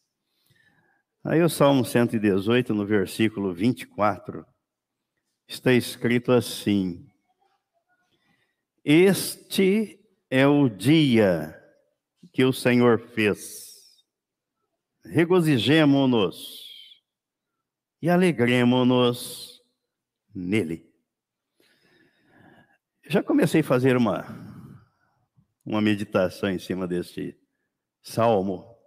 [1.23, 4.45] Aí o Salmo 118, no versículo 24,
[5.47, 7.07] está escrito assim:
[8.83, 11.57] Este é o dia
[12.33, 13.71] que o Senhor fez.
[15.05, 16.62] Regozijemo-nos
[18.03, 19.63] e alegremos-nos
[20.35, 20.91] nele.
[23.07, 24.25] Já comecei a fazer uma,
[25.65, 27.39] uma meditação em cima deste
[28.01, 28.77] salmo.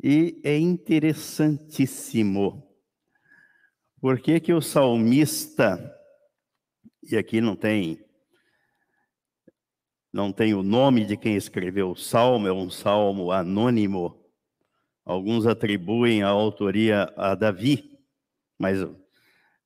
[0.00, 2.72] E é interessantíssimo.
[4.00, 5.92] Por que, que o salmista,
[7.02, 7.98] e aqui não tem
[10.12, 14.21] não tem o nome de quem escreveu o salmo, é um salmo anônimo,
[15.04, 17.98] Alguns atribuem a autoria a Davi,
[18.58, 18.78] mas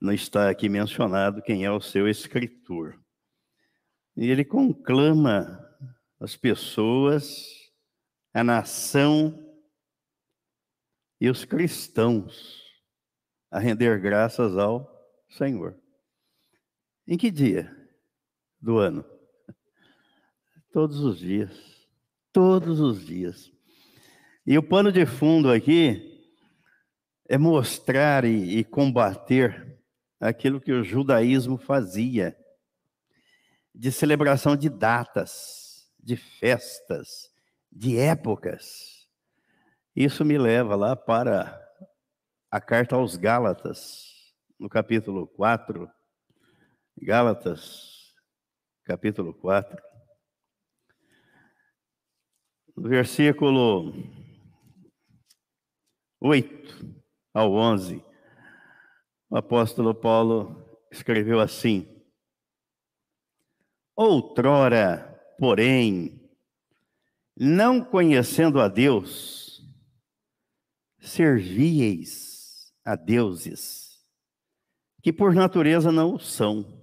[0.00, 2.98] não está aqui mencionado quem é o seu escritor.
[4.16, 5.62] E ele conclama
[6.18, 7.70] as pessoas,
[8.32, 9.42] a nação
[11.20, 12.64] e os cristãos
[13.50, 14.90] a render graças ao
[15.28, 15.78] Senhor.
[17.06, 17.74] Em que dia
[18.60, 19.04] do ano?
[20.72, 21.88] Todos os dias.
[22.32, 23.55] Todos os dias.
[24.46, 26.24] E o pano de fundo aqui
[27.28, 29.76] é mostrar e, e combater
[30.20, 32.36] aquilo que o judaísmo fazia,
[33.74, 37.32] de celebração de datas, de festas,
[37.72, 39.08] de épocas.
[39.96, 41.60] Isso me leva lá para
[42.48, 45.90] a carta aos Gálatas, no capítulo 4.
[47.02, 48.14] Gálatas,
[48.84, 49.76] capítulo 4.
[52.76, 53.92] No versículo
[56.20, 56.96] 8
[57.34, 58.02] ao 11,
[59.28, 61.86] o apóstolo Paulo escreveu assim:
[63.94, 66.20] Outrora, porém,
[67.36, 69.62] não conhecendo a Deus,
[70.98, 74.00] servieis a deuses,
[75.02, 76.82] que por natureza não o são.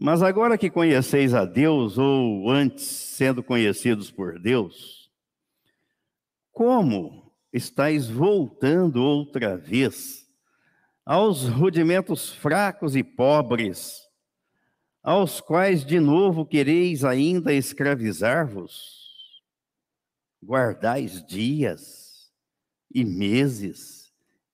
[0.00, 5.10] Mas agora que conheceis a Deus, ou antes sendo conhecidos por Deus,
[6.52, 10.28] como estáis voltando outra vez
[11.04, 14.06] aos rudimentos fracos e pobres,
[15.02, 19.42] aos quais de novo quereis ainda escravizar-vos?
[20.42, 22.30] Guardais dias
[22.94, 24.12] e meses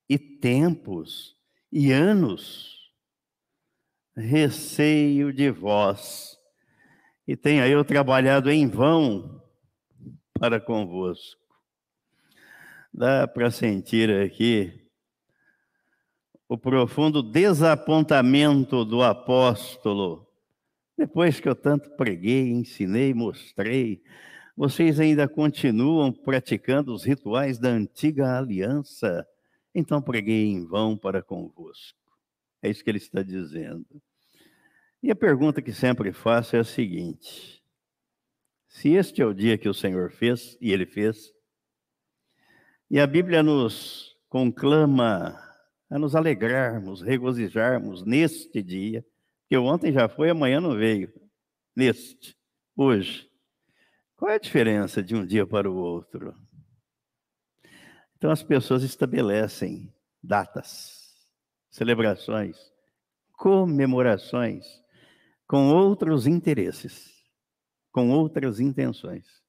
[0.09, 1.35] e tempos
[1.71, 2.73] e anos.
[4.15, 6.39] Receio de vós,
[7.27, 9.43] e tenha eu trabalhado em vão
[10.39, 11.44] para convosco.
[12.97, 14.71] Dá para sentir aqui
[16.47, 20.25] o profundo desapontamento do apóstolo.
[20.97, 24.01] Depois que eu tanto preguei, ensinei, mostrei,
[24.55, 29.27] vocês ainda continuam praticando os rituais da antiga aliança.
[29.73, 31.99] Então preguei em vão para convosco.
[32.61, 34.01] É isso que ele está dizendo.
[35.03, 37.61] E a pergunta que sempre faço é a seguinte:
[38.69, 41.34] se este é o dia que o Senhor fez, e ele fez,
[42.89, 45.41] e a Bíblia nos conclama
[45.89, 49.05] a nos alegrarmos, regozijarmos neste dia,
[49.47, 51.11] que ontem já foi, amanhã não veio.
[51.75, 52.35] Neste,
[52.75, 53.29] hoje.
[54.15, 56.33] Qual é a diferença de um dia para o outro?
[58.17, 59.93] Então as pessoas estabelecem
[60.23, 61.13] datas,
[61.69, 62.57] celebrações,
[63.33, 64.65] comemorações
[65.47, 67.13] com outros interesses,
[67.91, 69.44] com outras intenções.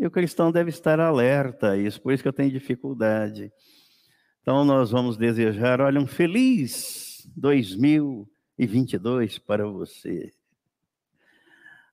[0.00, 3.52] E o cristão deve estar alerta a isso, por isso que eu tenho dificuldade.
[4.40, 10.32] Então, nós vamos desejar, olha, um feliz 2022 para você.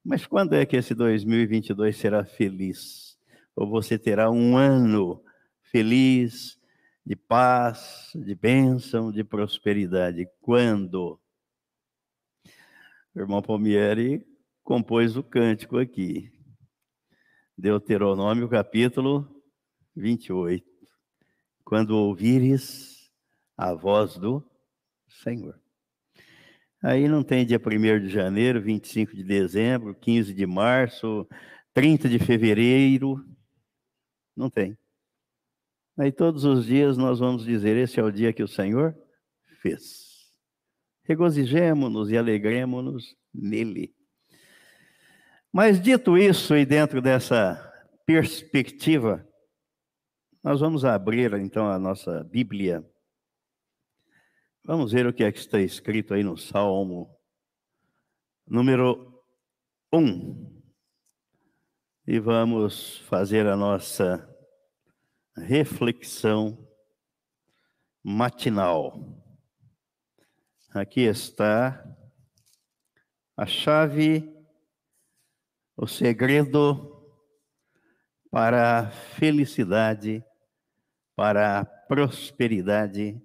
[0.06, 3.20] Mas quando é que esse 2022 será feliz?
[3.54, 5.22] Ou você terá um ano
[5.64, 6.58] feliz,
[7.06, 10.30] de paz, de bênção, de prosperidade?
[10.40, 11.20] Quando?
[13.14, 14.26] O irmão Palmieri
[14.64, 16.37] compôs o cântico aqui.
[17.58, 19.28] Deuteronômio capítulo
[19.96, 20.64] 28.
[21.64, 23.12] Quando ouvires
[23.58, 24.48] a voz do
[25.08, 25.60] Senhor.
[26.84, 31.28] Aí não tem dia 1 de janeiro, 25 de dezembro, 15 de março,
[31.74, 33.26] 30 de fevereiro.
[34.36, 34.78] Não tem.
[35.98, 38.96] Aí todos os dias nós vamos dizer: esse é o dia que o Senhor
[39.64, 40.32] fez.
[41.06, 43.97] Regozijemo-nos e alegremos-nos nele.
[45.58, 47.58] Mas dito isso, e dentro dessa
[48.06, 49.28] perspectiva,
[50.44, 52.86] nós vamos abrir então a nossa Bíblia
[54.64, 57.10] Vamos ver o que é que está escrito aí no Salmo
[58.46, 59.20] número
[59.92, 60.62] 1.
[62.06, 64.30] E vamos fazer a nossa
[65.36, 66.70] reflexão
[68.04, 68.94] matinal.
[70.76, 71.84] Aqui está
[73.36, 74.37] a chave,
[75.78, 77.06] o segredo
[78.32, 80.24] para a felicidade,
[81.16, 83.22] para a prosperidade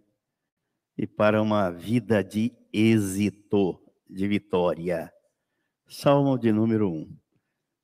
[0.97, 5.11] e para uma vida de êxito, de vitória.
[5.89, 6.93] Salmo de número 1.
[6.93, 7.17] Um.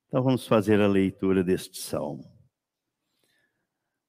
[0.06, 2.25] Então vamos fazer a leitura deste salmo.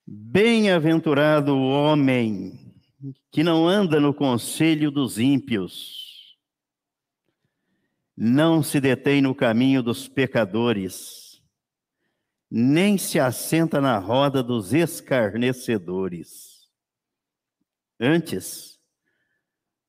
[0.05, 2.73] Bem-aventurado o homem
[3.31, 6.08] que não anda no conselho dos ímpios,
[8.21, 11.41] não se detém no caminho dos pecadores,
[12.51, 16.69] nem se assenta na roda dos escarnecedores.
[17.97, 18.77] Antes,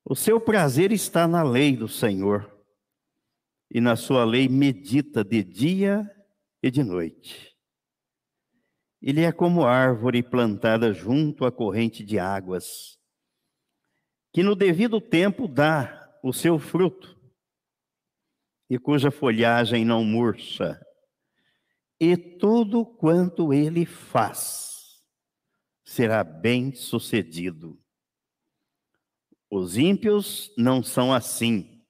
[0.05, 2.49] o seu prazer está na lei do Senhor,
[3.69, 6.09] e na sua lei medita de dia
[6.63, 7.53] e de noite.
[9.01, 12.97] Ele é como árvore plantada junto à corrente de águas,
[14.31, 17.20] que no devido tempo dá o seu fruto,
[18.71, 20.79] e cuja folhagem não murcha,
[21.99, 25.03] e tudo quanto ele faz
[25.83, 27.77] será bem sucedido.
[29.49, 31.83] Os ímpios não são assim.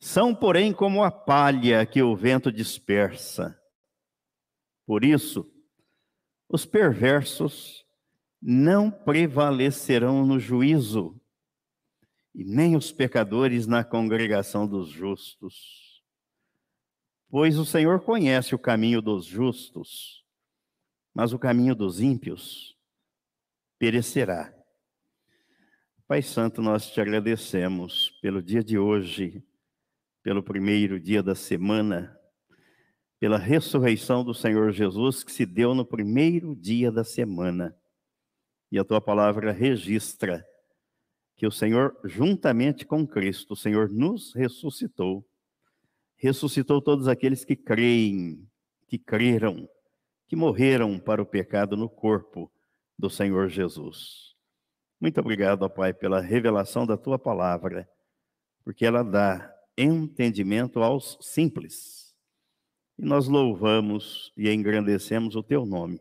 [0.00, 3.60] São, porém, como a palha que o vento dispersa.
[4.86, 5.46] Por isso,
[6.48, 7.84] os perversos
[8.40, 11.20] não prevalecerão no juízo,
[12.36, 16.04] e nem os pecadores na congregação dos justos.
[17.30, 20.22] Pois o Senhor conhece o caminho dos justos,
[21.14, 22.76] mas o caminho dos ímpios
[23.78, 24.54] perecerá.
[26.06, 29.42] Pai Santo, nós te agradecemos pelo dia de hoje,
[30.22, 32.14] pelo primeiro dia da semana,
[33.18, 37.74] pela ressurreição do Senhor Jesus que se deu no primeiro dia da semana.
[38.70, 40.46] E a tua palavra registra
[41.36, 45.24] que o Senhor, juntamente com Cristo, o Senhor nos ressuscitou.
[46.16, 48.48] Ressuscitou todos aqueles que creem,
[48.88, 49.68] que creram,
[50.26, 52.50] que morreram para o pecado no corpo
[52.98, 54.34] do Senhor Jesus.
[54.98, 57.86] Muito obrigado, ó Pai, pela revelação da tua palavra,
[58.64, 62.16] porque ela dá entendimento aos simples.
[62.98, 66.00] E nós louvamos e engrandecemos o teu nome,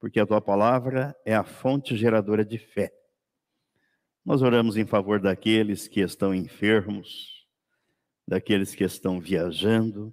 [0.00, 2.92] porque a tua palavra é a fonte geradora de fé.
[4.24, 7.46] Nós oramos em favor daqueles que estão enfermos,
[8.26, 10.12] daqueles que estão viajando,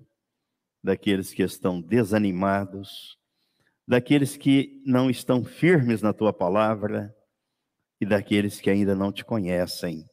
[0.83, 3.17] daqueles que estão desanimados,
[3.87, 7.13] daqueles que não estão firmes na tua palavra,
[7.99, 10.07] e daqueles que ainda não te conhecem,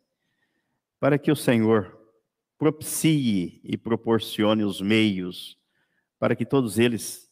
[0.99, 1.99] para que o Senhor
[2.59, 5.59] propicie e proporcione os meios
[6.19, 7.31] para que todos eles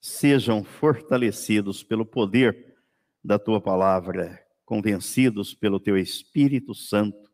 [0.00, 2.74] sejam fortalecidos pelo poder
[3.22, 7.30] da tua palavra, convencidos pelo teu Espírito Santo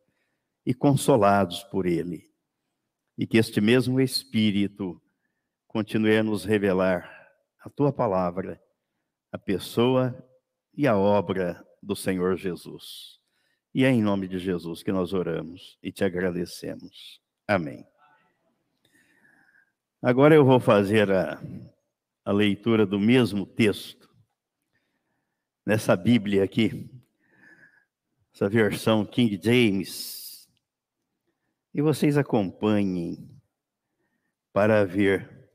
[0.64, 2.30] e consolados por ele.
[3.16, 5.00] E que este mesmo Espírito
[5.66, 7.10] continue a nos revelar
[7.60, 8.60] a tua palavra,
[9.30, 10.16] a pessoa
[10.74, 13.18] e a obra do Senhor Jesus.
[13.74, 17.20] E é em nome de Jesus que nós oramos e te agradecemos.
[17.46, 17.86] Amém.
[20.02, 21.42] Agora eu vou fazer a,
[22.24, 24.08] a leitura do mesmo texto,
[25.66, 26.88] nessa Bíblia aqui,
[28.38, 30.48] essa versão King James,
[31.74, 33.28] e vocês acompanhem
[34.52, 35.50] para ver.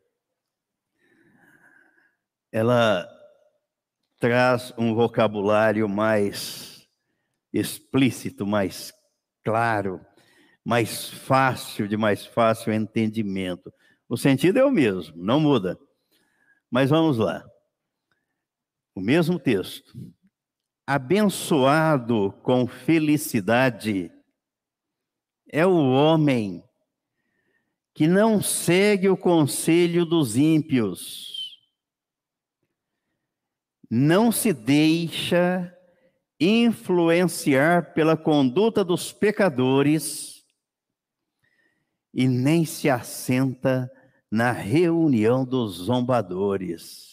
[2.52, 3.08] Ela
[4.20, 6.86] traz um vocabulário mais
[7.54, 8.94] explícito, mais
[9.46, 10.06] claro,
[10.64, 13.74] mais fácil, de mais fácil entendimento.
[14.10, 15.80] O sentido é o mesmo, não muda.
[16.70, 17.50] Mas vamos lá.
[18.94, 19.98] O mesmo texto.
[20.86, 24.12] Abençoado com felicidade
[25.50, 26.62] é o homem
[27.94, 31.58] que não segue o conselho dos ímpios,
[33.90, 35.74] não se deixa
[36.38, 40.44] influenciar pela conduta dos pecadores
[42.14, 43.90] e nem se assenta
[44.30, 47.13] na reunião dos zombadores.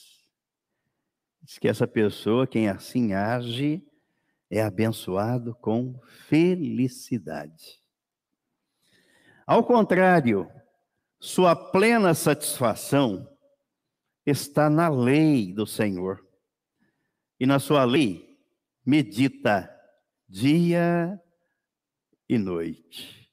[1.50, 3.84] Diz que essa pessoa, quem assim age,
[4.48, 7.80] é abençoado com felicidade.
[9.44, 10.48] Ao contrário,
[11.18, 13.28] sua plena satisfação
[14.24, 16.24] está na lei do Senhor.
[17.40, 18.38] E na sua lei
[18.86, 19.68] medita
[20.28, 21.20] dia
[22.28, 23.28] e noite.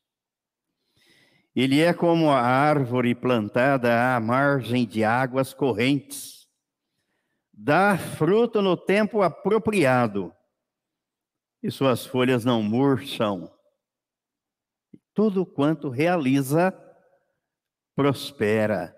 [1.55, 6.36] Ele é como a árvore plantada à margem de águas correntes.
[7.59, 10.31] Dá fruto no tempo apropriado,
[11.63, 13.51] e suas folhas não murcham.
[15.11, 16.71] Tudo quanto realiza
[17.95, 18.95] prospera.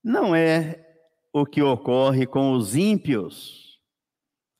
[0.00, 0.96] Não é
[1.32, 3.80] o que ocorre com os ímpios.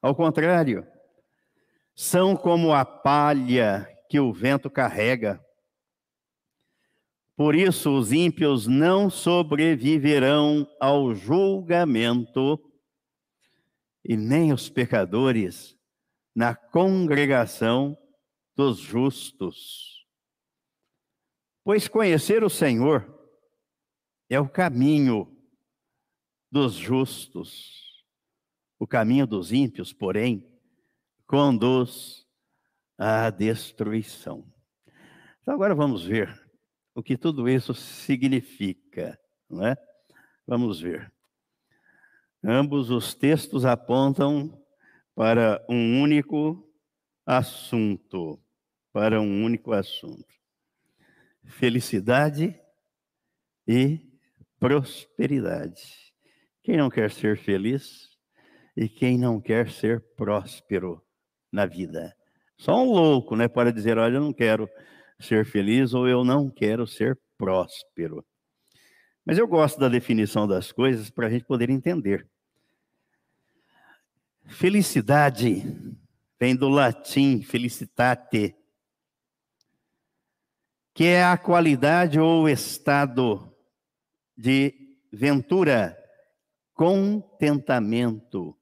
[0.02, 0.84] Ao contrário,
[1.94, 5.43] são como a palha que o vento carrega.
[7.36, 12.60] Por isso, os ímpios não sobreviverão ao julgamento,
[14.04, 15.76] e nem os pecadores
[16.34, 17.96] na congregação
[18.54, 20.06] dos justos.
[21.64, 23.10] Pois conhecer o Senhor
[24.28, 25.34] é o caminho
[26.52, 28.04] dos justos.
[28.78, 30.46] O caminho dos ímpios, porém,
[31.26, 32.26] conduz
[32.98, 34.46] à destruição.
[35.40, 36.43] Então, agora vamos ver
[36.94, 39.76] o que tudo isso significa, não é?
[40.46, 41.12] Vamos ver.
[42.42, 44.62] Ambos os textos apontam
[45.14, 46.70] para um único
[47.26, 48.38] assunto,
[48.92, 50.34] para um único assunto
[51.46, 52.58] felicidade
[53.66, 54.00] e
[54.58, 56.12] prosperidade.
[56.62, 58.08] Quem não quer ser feliz
[58.76, 61.02] e quem não quer ser próspero
[61.52, 62.14] na vida?
[62.56, 64.68] Só um louco, né, para dizer, olha, eu não quero
[65.18, 68.25] ser feliz ou eu não quero ser próspero.
[69.25, 72.28] Mas eu gosto da definição das coisas para a gente poder entender.
[74.47, 75.62] Felicidade
[76.38, 78.54] vem do latim felicitate,
[80.92, 83.50] que é a qualidade ou estado
[84.37, 84.75] de
[85.11, 85.97] ventura,
[86.75, 88.56] contentamento,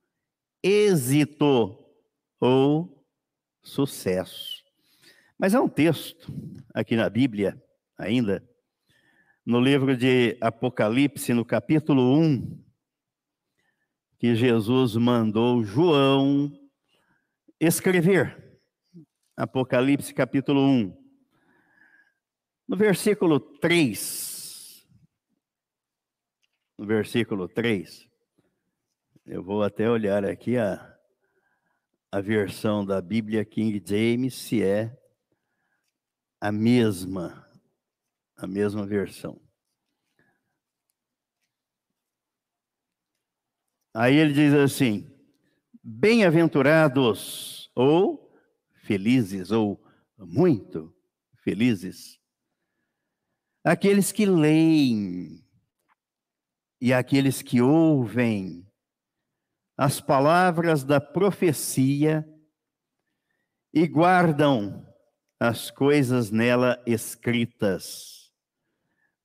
[0.62, 1.76] êxito
[2.38, 3.04] ou
[3.62, 4.61] sucesso.
[5.42, 6.32] Mas há um texto
[6.72, 7.60] aqui na Bíblia,
[7.98, 8.48] ainda,
[9.44, 12.64] no livro de Apocalipse, no capítulo 1,
[14.20, 16.48] que Jesus mandou João
[17.58, 18.60] escrever.
[19.36, 20.96] Apocalipse capítulo 1.
[22.68, 24.88] No versículo 3,
[26.78, 28.08] no versículo 3,
[29.26, 30.96] eu vou até olhar aqui a,
[32.12, 35.01] a versão da Bíblia King James, se é
[36.42, 37.48] a mesma,
[38.36, 39.40] a mesma versão.
[43.94, 45.08] Aí ele diz assim:
[45.80, 48.36] bem-aventurados, ou
[48.72, 49.80] felizes, ou
[50.18, 50.92] muito
[51.44, 52.18] felizes,
[53.62, 55.46] aqueles que leem
[56.80, 58.68] e aqueles que ouvem
[59.76, 62.28] as palavras da profecia
[63.72, 64.91] e guardam
[65.44, 68.32] as coisas nela escritas,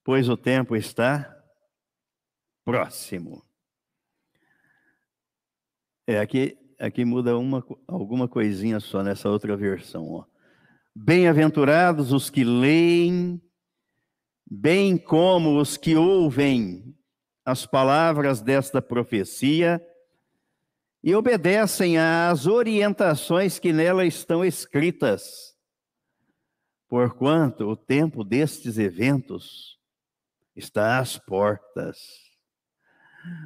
[0.03, 1.31] pois o tempo está
[2.65, 3.45] próximo.
[6.07, 10.25] É, aqui, aqui muda uma, alguma coisinha só nessa outra versão.
[10.95, 13.39] Bem-aventurados os que leem
[14.50, 16.97] bem como os que ouvem
[17.45, 19.79] as palavras desta profecia
[21.03, 25.56] e obedecem às orientações que nela estão escritas.
[26.88, 29.77] Porquanto o tempo destes eventos
[30.56, 31.98] está às portas.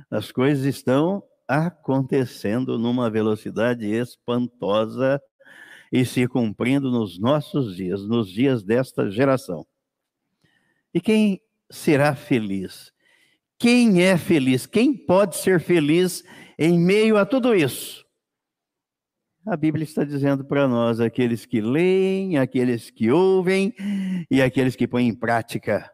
[0.09, 5.21] As coisas estão acontecendo numa velocidade espantosa
[5.91, 9.65] e se cumprindo nos nossos dias, nos dias desta geração.
[10.93, 12.93] E quem será feliz?
[13.59, 14.65] Quem é feliz?
[14.65, 16.23] Quem pode ser feliz
[16.57, 18.05] em meio a tudo isso?
[19.45, 23.73] A Bíblia está dizendo para nós: aqueles que leem, aqueles que ouvem
[24.29, 25.91] e aqueles que põem em prática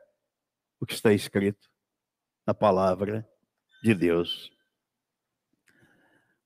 [0.79, 1.69] o que está escrito
[2.45, 3.27] na palavra
[3.81, 4.51] de Deus.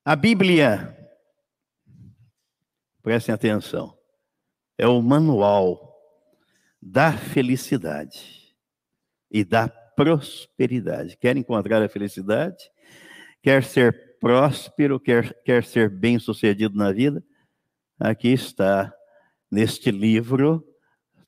[0.05, 0.97] A Bíblia,
[3.01, 3.97] prestem atenção,
[4.77, 5.91] é o manual
[6.81, 8.55] da felicidade
[9.29, 11.17] e da prosperidade.
[11.17, 12.63] Quer encontrar a felicidade?
[13.41, 14.99] Quer ser próspero?
[14.99, 17.21] Quer, quer ser bem-sucedido na vida?
[17.99, 18.93] Aqui está,
[19.49, 20.65] neste livro,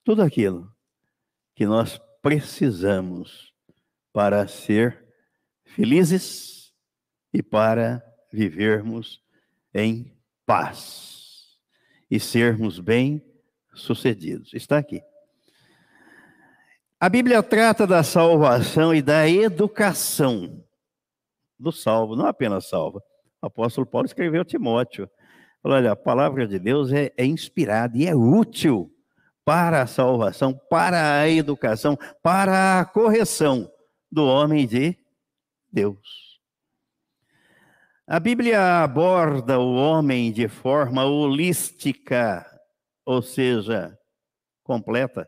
[0.03, 0.71] tudo aquilo
[1.55, 3.51] que nós precisamos
[4.13, 5.03] para ser
[5.65, 6.71] felizes
[7.33, 9.21] e para vivermos
[9.73, 11.57] em paz
[12.09, 14.53] e sermos bem-sucedidos.
[14.53, 15.01] Está aqui.
[16.99, 20.62] A Bíblia trata da salvação e da educação
[21.63, 23.01] do salvo, não apenas salva.
[23.41, 25.09] O apóstolo Paulo escreveu a Timóteo.
[25.61, 28.91] Falou, olha, a palavra de Deus é, é inspirada e é útil
[29.45, 33.69] para a salvação, para a educação, para a correção
[34.11, 34.97] do homem de
[35.71, 36.39] Deus.
[38.05, 42.45] A Bíblia aborda o homem de forma holística,
[43.05, 43.97] ou seja,
[44.63, 45.27] completa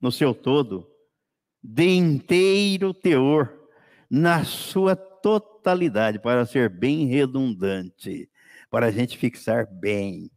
[0.00, 0.86] no seu todo,
[1.62, 3.52] de inteiro teor,
[4.08, 8.30] na sua totalidade, para ser bem redundante,
[8.70, 10.30] para a gente fixar bem.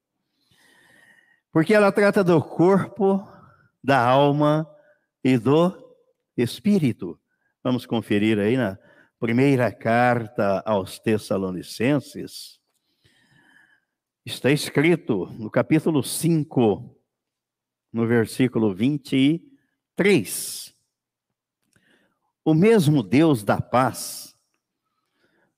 [1.51, 3.27] Porque ela trata do corpo,
[3.83, 4.69] da alma
[5.23, 5.75] e do
[6.37, 7.19] espírito.
[7.63, 8.77] Vamos conferir aí na
[9.19, 12.59] primeira carta aos Tessalonicenses.
[14.25, 16.95] Está escrito no capítulo 5,
[17.91, 19.49] no versículo 20
[19.99, 20.73] 3.
[22.45, 24.28] O mesmo Deus da paz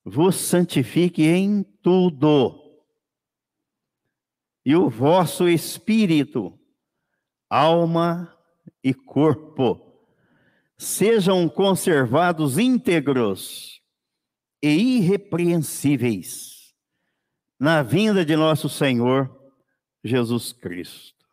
[0.04, 2.60] vos santifique em tudo,
[4.66, 6.58] e o vosso espírito,
[7.50, 8.36] alma
[8.84, 9.92] e corpo
[10.78, 13.82] sejam conservados íntegros
[14.62, 16.74] e irrepreensíveis
[17.60, 19.30] na vinda de nosso Senhor
[20.04, 21.24] Jesus Cristo.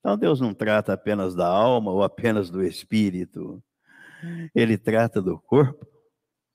[0.00, 3.62] Então Deus não trata apenas da alma ou apenas do espírito.
[4.52, 5.86] Ele trata do corpo,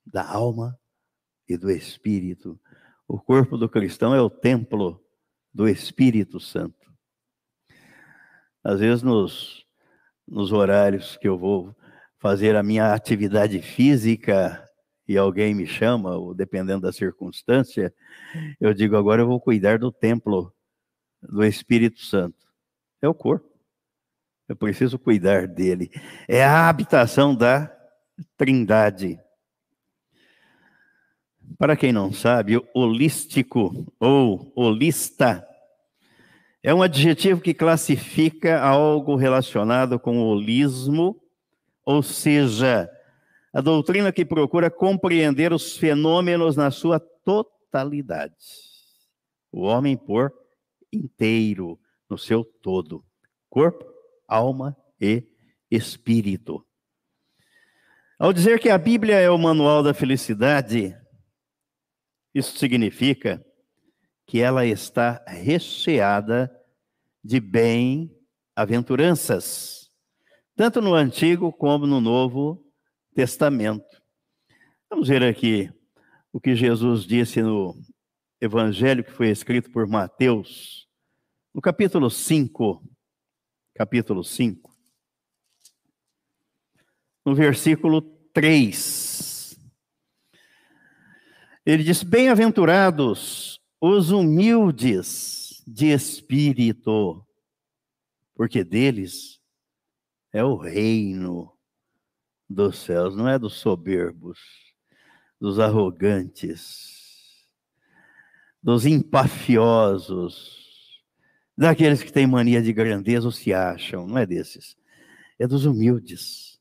[0.04, 0.78] da alma
[1.48, 2.58] e do espírito.
[3.06, 5.02] O corpo do cristão é o templo
[5.52, 6.92] do Espírito Santo.
[8.64, 9.64] Às vezes nos,
[10.26, 11.74] nos horários que eu vou
[12.18, 14.62] fazer a minha atividade física
[15.06, 17.94] e alguém me chama, ou dependendo da circunstância,
[18.60, 20.52] eu digo agora eu vou cuidar do templo
[21.22, 22.46] do Espírito Santo
[23.00, 23.48] é o corpo.
[24.48, 25.90] Eu preciso cuidar dele.
[26.28, 27.72] É a habitação da
[28.36, 29.20] Trindade.
[31.58, 35.46] Para quem não sabe, holístico ou holista
[36.62, 41.22] é um adjetivo que classifica algo relacionado com o holismo,
[41.84, 42.90] ou seja,
[43.52, 48.34] a doutrina que procura compreender os fenômenos na sua totalidade.
[49.52, 50.32] O homem por
[50.92, 51.78] inteiro,
[52.10, 53.04] no seu todo:
[53.48, 53.86] corpo,
[54.26, 55.24] alma e
[55.70, 56.66] espírito.
[58.18, 60.96] Ao dizer que a Bíblia é o manual da felicidade,
[62.36, 63.42] isso significa
[64.26, 66.54] que ela está recheada
[67.24, 69.90] de bem-aventuranças,
[70.54, 72.62] tanto no Antigo como no Novo
[73.14, 74.02] Testamento.
[74.90, 75.72] Vamos ver aqui
[76.30, 77.74] o que Jesus disse no
[78.38, 80.86] Evangelho que foi escrito por Mateus,
[81.54, 82.86] no capítulo 5,
[83.74, 84.76] capítulo 5,
[87.24, 88.02] no versículo
[88.34, 89.05] 3,
[91.66, 97.26] ele diz: Bem-aventurados os humildes de espírito,
[98.34, 99.40] porque deles
[100.32, 101.52] é o reino
[102.48, 104.38] dos céus, não é dos soberbos,
[105.40, 107.44] dos arrogantes,
[108.62, 110.64] dos empafiosos,
[111.58, 114.76] daqueles que têm mania de grandeza ou se acham, não é desses.
[115.38, 116.60] É dos humildes.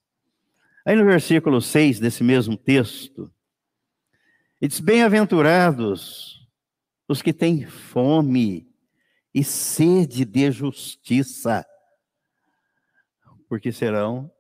[0.86, 3.32] Aí no versículo 6 desse mesmo texto,
[4.68, 6.48] diz: Bem-aventurados
[7.08, 8.68] os que têm fome
[9.34, 11.66] e sede de justiça,
[13.48, 14.32] porque serão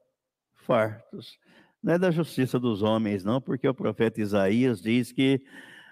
[0.53, 1.37] fartos.
[1.83, 5.43] Não é da justiça dos homens, não, porque o profeta Isaías diz que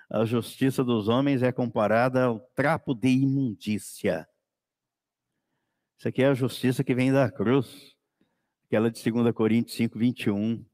[0.09, 4.27] a justiça dos homens é comparada ao trapo de imundícia.
[5.97, 7.95] Isso aqui é a justiça que vem da cruz,
[8.65, 10.65] aquela de 2 Coríntios 5, 21.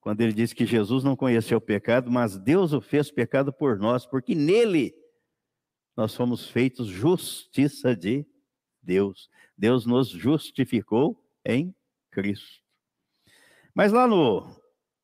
[0.00, 3.78] Quando ele diz que Jesus não conheceu o pecado, mas Deus o fez pecado por
[3.78, 4.94] nós, porque nele
[5.96, 8.26] nós fomos feitos justiça de
[8.82, 9.28] Deus.
[9.56, 11.74] Deus nos justificou em
[12.10, 12.62] Cristo.
[13.74, 14.48] Mas lá no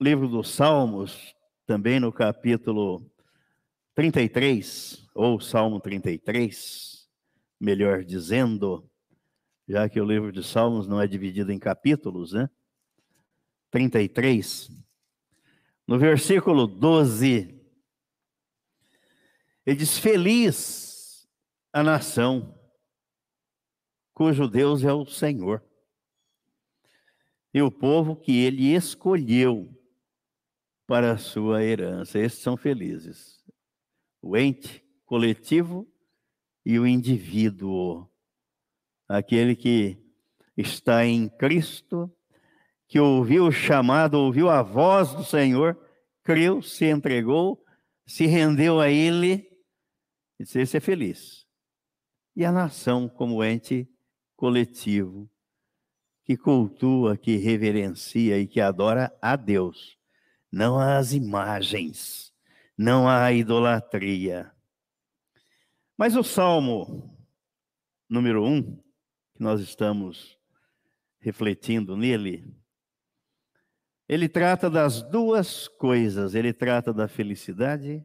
[0.01, 1.35] livro dos Salmos,
[1.67, 3.05] também no capítulo
[3.95, 7.09] 33, ou Salmo 33,
[7.61, 8.89] melhor dizendo,
[9.69, 12.51] já que o livro de Salmos não é dividido em capítulos, né?
[13.75, 14.71] 33,
[15.85, 17.61] no versículo 12,
[19.67, 21.29] ele diz: Feliz
[21.73, 22.57] a nação
[24.13, 25.61] cujo Deus é o Senhor,
[27.53, 29.69] e o povo que ele escolheu
[30.87, 32.21] para a sua herança.
[32.21, 33.45] Esses são felizes.
[34.23, 35.93] O ente coletivo
[36.65, 38.09] e o indivíduo.
[39.09, 39.99] Aquele que
[40.57, 42.17] está em Cristo,
[42.87, 45.79] que ouviu o chamado, ouviu a voz do Senhor,
[46.23, 47.65] creu, se entregou,
[48.07, 49.49] se rendeu a Ele,
[50.39, 51.47] e disse: Esse é feliz.
[52.37, 53.89] E a nação, como ente
[54.37, 55.31] coletivo,
[56.25, 59.99] que cultua, que reverencia e que adora a Deus,
[60.51, 62.33] não às imagens,
[62.77, 64.51] não à idolatria.
[65.97, 67.15] Mas o Salmo
[68.09, 68.77] número um,
[69.35, 70.39] que nós estamos
[71.19, 72.45] refletindo nele,
[74.09, 78.05] ele trata das duas coisas, ele trata da felicidade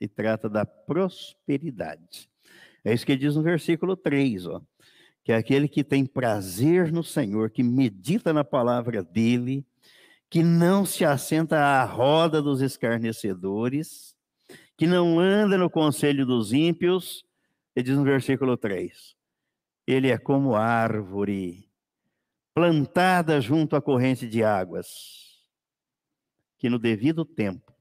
[0.00, 2.28] e trata da prosperidade.
[2.84, 4.60] É isso que diz no versículo 3, ó,
[5.24, 9.64] que é aquele que tem prazer no Senhor, que medita na palavra dele,
[10.28, 14.14] que não se assenta à roda dos escarnecedores,
[14.76, 17.24] que não anda no conselho dos ímpios,
[17.74, 19.14] ele diz no versículo 3,
[19.86, 21.71] ele é como árvore
[22.54, 25.32] plantada junto à corrente de águas
[26.58, 27.74] que no devido tempo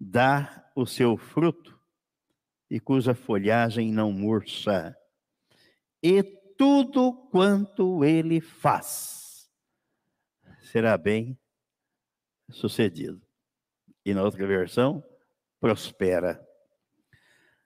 [0.00, 1.78] dá o seu fruto
[2.70, 4.96] e cuja folhagem não murcha.
[6.02, 6.22] E
[6.56, 9.50] tudo quanto ele faz
[10.62, 11.38] será bem
[12.50, 13.20] sucedido.
[14.04, 15.04] E na outra versão,
[15.60, 16.42] prospera.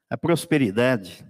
[0.08, 1.24] A prosperidade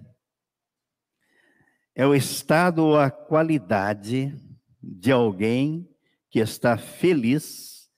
[1.93, 4.35] é o estado ou a qualidade
[4.83, 5.87] de alguém
[6.29, 7.89] que está feliz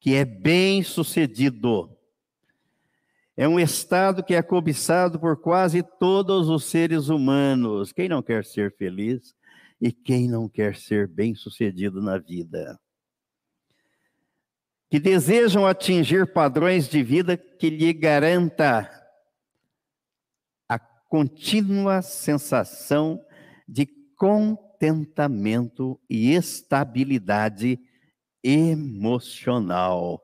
[0.00, 1.96] que é bem-sucedido.
[3.36, 7.92] É um estado que é cobiçado por quase todos os seres humanos.
[7.92, 9.36] Quem não quer ser feliz
[9.80, 12.78] e quem não quer ser bem-sucedido na vida?
[14.90, 18.90] Que desejam atingir padrões de vida que lhe garanta
[20.68, 23.24] a contínua sensação
[23.68, 24.71] de contentamento
[26.08, 27.78] e estabilidade
[28.42, 30.20] emocional.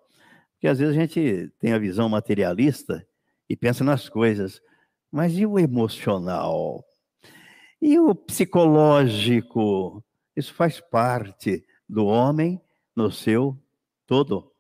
[0.53, 3.07] Porque às vezes a gente tem a visão materialista
[3.49, 4.61] e pensa nas coisas,
[5.13, 6.85] mas e o emocional?
[7.81, 10.05] E o psicológico?
[10.37, 12.61] Isso faz parte do homem
[12.97, 13.57] no seu
[14.07, 14.53] todo.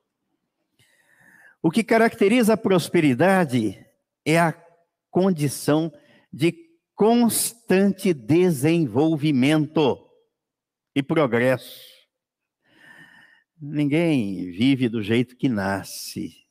[1.60, 3.84] O que caracteriza a prosperidade
[4.24, 4.54] é a
[5.10, 5.92] condição
[6.32, 6.67] de
[6.98, 10.04] constante desenvolvimento
[10.92, 11.86] e progresso.
[13.56, 16.44] Ninguém vive do jeito que nasce,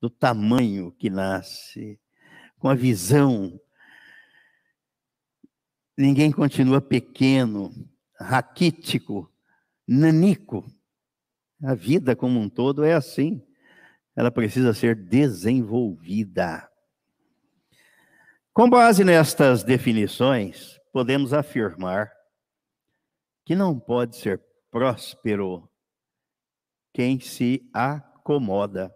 [0.00, 2.00] do tamanho que nasce,
[2.58, 3.60] com a visão.
[5.94, 7.70] Ninguém continua pequeno,
[8.18, 9.30] raquítico,
[9.86, 10.64] nanico.
[11.62, 13.46] A vida como um todo é assim.
[14.16, 16.66] Ela precisa ser desenvolvida.
[18.58, 22.10] Com base nestas definições, podemos afirmar
[23.46, 25.70] que não pode ser próspero
[26.92, 28.92] quem se acomoda,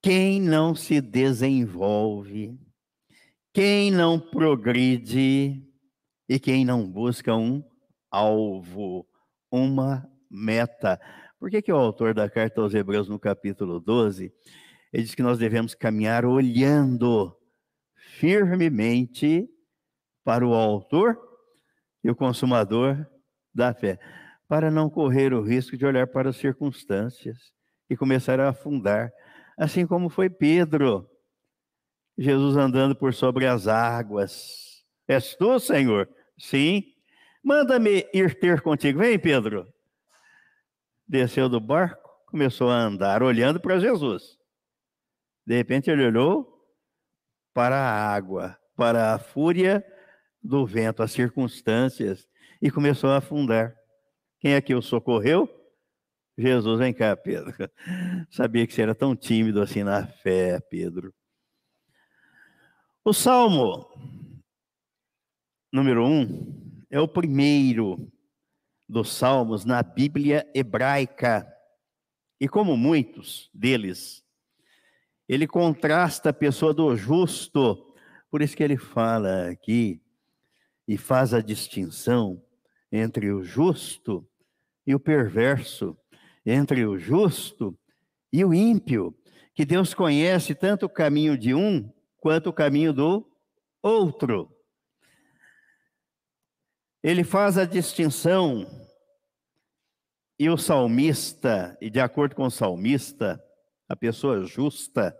[0.00, 2.56] quem não se desenvolve,
[3.52, 5.60] quem não progride
[6.28, 7.60] e quem não busca um
[8.08, 9.04] alvo,
[9.50, 11.00] uma meta.
[11.40, 14.32] Por que, que o autor da carta aos Hebreus, no capítulo 12,
[14.92, 17.36] ele diz que nós devemos caminhar olhando
[18.22, 19.50] firmemente
[20.22, 21.18] para o autor
[22.04, 23.04] e o consumador
[23.52, 23.98] da fé
[24.46, 27.36] para não correr o risco de olhar para as circunstâncias
[27.90, 29.12] e começar a afundar,
[29.58, 31.10] assim como foi Pedro.
[32.16, 34.84] Jesus andando por sobre as águas.
[35.08, 36.08] És tu, Senhor?
[36.38, 36.84] Sim.
[37.42, 39.00] Manda-me ir ter contigo.
[39.00, 39.66] Vem, Pedro.
[41.08, 44.38] Desceu do barco, começou a andar, olhando para Jesus.
[45.44, 46.51] De repente ele olhou
[47.54, 49.84] para a água, para a fúria
[50.42, 52.28] do vento, as circunstâncias,
[52.60, 53.76] e começou a afundar.
[54.40, 55.48] Quem é que o socorreu?
[56.36, 57.52] Jesus, vem cá, Pedro.
[58.30, 61.14] Sabia que você era tão tímido assim na fé, Pedro.
[63.04, 63.86] O Salmo
[65.72, 68.12] número um é o primeiro
[68.86, 71.50] dos salmos na Bíblia hebraica.
[72.38, 74.21] E como muitos deles,
[75.34, 77.94] ele contrasta a pessoa do justo.
[78.30, 80.02] Por isso que ele fala aqui
[80.86, 82.42] e faz a distinção
[82.90, 84.28] entre o justo
[84.86, 85.96] e o perverso
[86.44, 87.78] entre o justo
[88.32, 89.16] e o ímpio,
[89.54, 93.24] que Deus conhece tanto o caminho de um quanto o caminho do
[93.82, 94.50] outro.
[97.02, 98.66] Ele faz a distinção,
[100.38, 103.40] e o salmista, e de acordo com o salmista,
[103.88, 105.16] a pessoa justa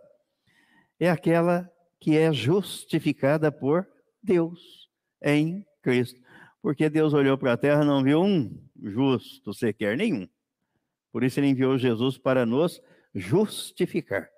[1.05, 3.85] é aquela que é justificada por
[4.23, 4.89] Deus
[5.21, 6.21] em Cristo.
[6.63, 10.29] Porque Deus olhou para a terra e não viu um justo sequer, nenhum.
[11.11, 12.81] Por isso ele enviou Jesus para nos
[13.13, 14.31] justificar.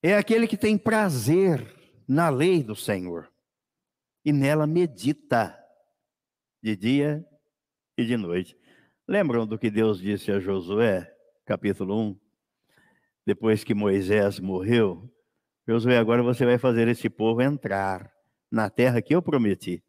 [0.00, 1.74] É aquele que tem prazer
[2.06, 3.28] na lei do Senhor
[4.24, 5.58] e nela medita
[6.62, 7.26] de dia
[7.98, 8.56] e de noite.
[9.08, 11.12] Lembram do que Deus disse a Josué,
[11.44, 12.21] capítulo 1?
[13.26, 15.10] Depois que Moisés morreu,
[15.66, 18.10] Josué, agora você vai fazer esse povo entrar
[18.50, 19.82] na terra que eu prometi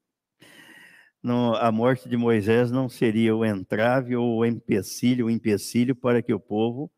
[1.24, 6.22] no, a morte de Moisés não seria o entrave ou o empecilho, o empecilho para
[6.22, 6.91] que o povo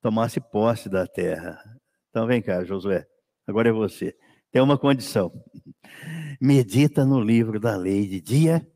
[0.00, 1.60] tomasse posse da terra.
[2.08, 3.06] Então vem cá, Josué,
[3.46, 4.16] agora é você.
[4.50, 5.30] Tem uma condição.
[6.40, 8.66] Medita no livro da lei de dia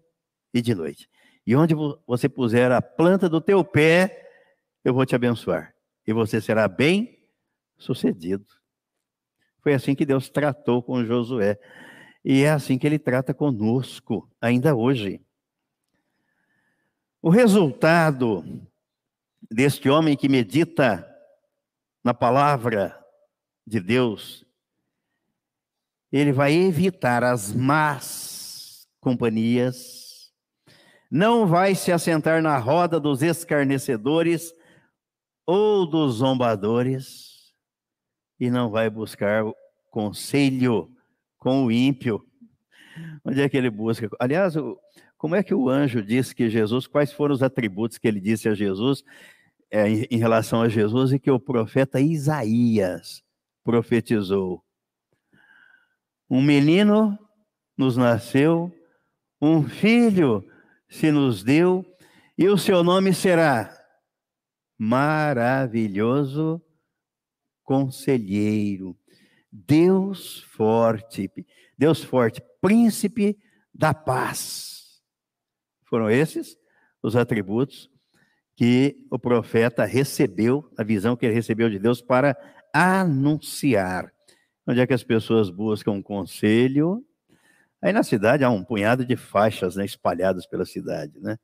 [0.53, 1.09] e de noite.
[1.47, 1.75] E onde
[2.07, 4.29] você puser a planta do teu pé,
[4.85, 5.72] eu vou te abençoar.
[6.07, 7.19] E você será bem
[7.77, 8.47] sucedido.
[9.61, 11.59] Foi assim que Deus tratou com Josué.
[12.25, 15.21] E é assim que ele trata conosco, ainda hoje.
[17.21, 18.45] O resultado
[19.51, 21.09] deste homem que medita
[22.03, 22.99] na palavra
[23.67, 24.45] de Deus,
[26.11, 30.33] ele vai evitar as más companhias,
[31.11, 34.53] não vai se assentar na roda dos escarnecedores
[35.47, 37.53] ou dos zombadores,
[38.39, 39.45] e não vai buscar
[39.91, 40.91] conselho
[41.39, 42.25] com o ímpio.
[43.25, 44.09] Onde é que ele busca?
[44.19, 44.55] Aliás,
[45.17, 48.49] como é que o anjo disse que Jesus, quais foram os atributos que ele disse
[48.49, 49.05] a Jesus
[49.71, 53.23] é, em, relação a Jesus e que o profeta Isaías
[53.63, 54.65] profetizou?
[56.29, 57.19] Um menino
[57.77, 58.73] nos nasceu,
[59.41, 60.45] um filho
[60.89, 61.85] se nos deu,
[62.37, 63.82] e o seu nome será
[64.79, 66.63] Maravilhoso
[67.63, 68.97] Conselheiro,
[69.51, 71.31] Deus forte,
[71.79, 73.39] Deus forte, príncipe
[73.73, 75.01] da paz.
[75.85, 76.57] Foram esses
[77.03, 77.91] os atributos
[78.57, 82.37] que o profeta recebeu, a visão que ele recebeu de Deus para
[82.73, 84.13] anunciar.
[84.67, 87.05] Onde é que as pessoas buscam um conselho?
[87.81, 91.39] Aí na cidade há um punhado de faixas né, espalhadas pela cidade, né?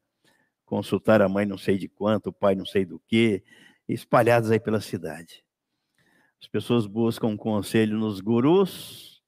[0.69, 3.43] Consultar a mãe não sei de quanto, o pai não sei do que,
[3.89, 5.43] espalhadas aí pela cidade.
[6.39, 9.23] As pessoas buscam conselho nos gurus,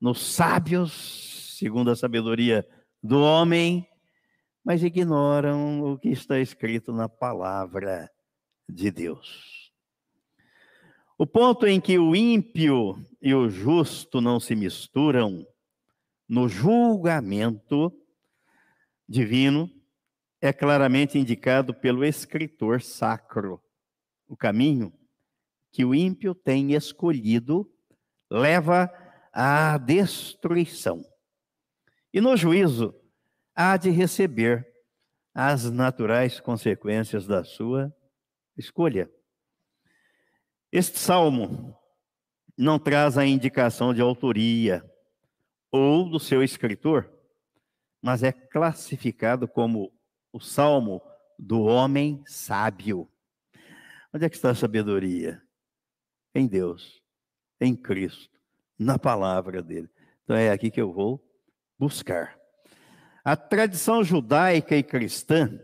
[0.00, 2.64] nos sábios, segundo a sabedoria
[3.02, 3.88] do homem,
[4.64, 8.08] mas ignoram o que está escrito na palavra
[8.68, 9.72] de Deus.
[11.18, 15.44] O ponto em que o ímpio e o justo não se misturam
[16.28, 17.92] no julgamento
[19.08, 19.68] divino
[20.40, 23.60] é claramente indicado pelo escritor sacro.
[24.26, 24.92] O caminho
[25.70, 27.70] que o ímpio tem escolhido
[28.30, 28.90] leva
[29.32, 31.04] à destruição.
[32.12, 32.94] E no juízo,
[33.54, 34.66] há de receber
[35.34, 37.94] as naturais consequências da sua
[38.56, 39.10] escolha.
[40.70, 41.76] Este salmo
[42.56, 44.84] não traz a indicação de autoria
[45.70, 47.10] ou do seu escritor,
[48.02, 49.92] mas é classificado como
[50.32, 51.02] o salmo
[51.38, 53.08] do homem sábio.
[54.12, 55.42] Onde é que está a sabedoria?
[56.38, 57.02] em Deus,
[57.60, 58.38] em Cristo,
[58.78, 59.88] na palavra dele.
[60.24, 61.22] Então é aqui que eu vou
[61.78, 62.38] buscar.
[63.24, 65.60] A tradição judaica e cristã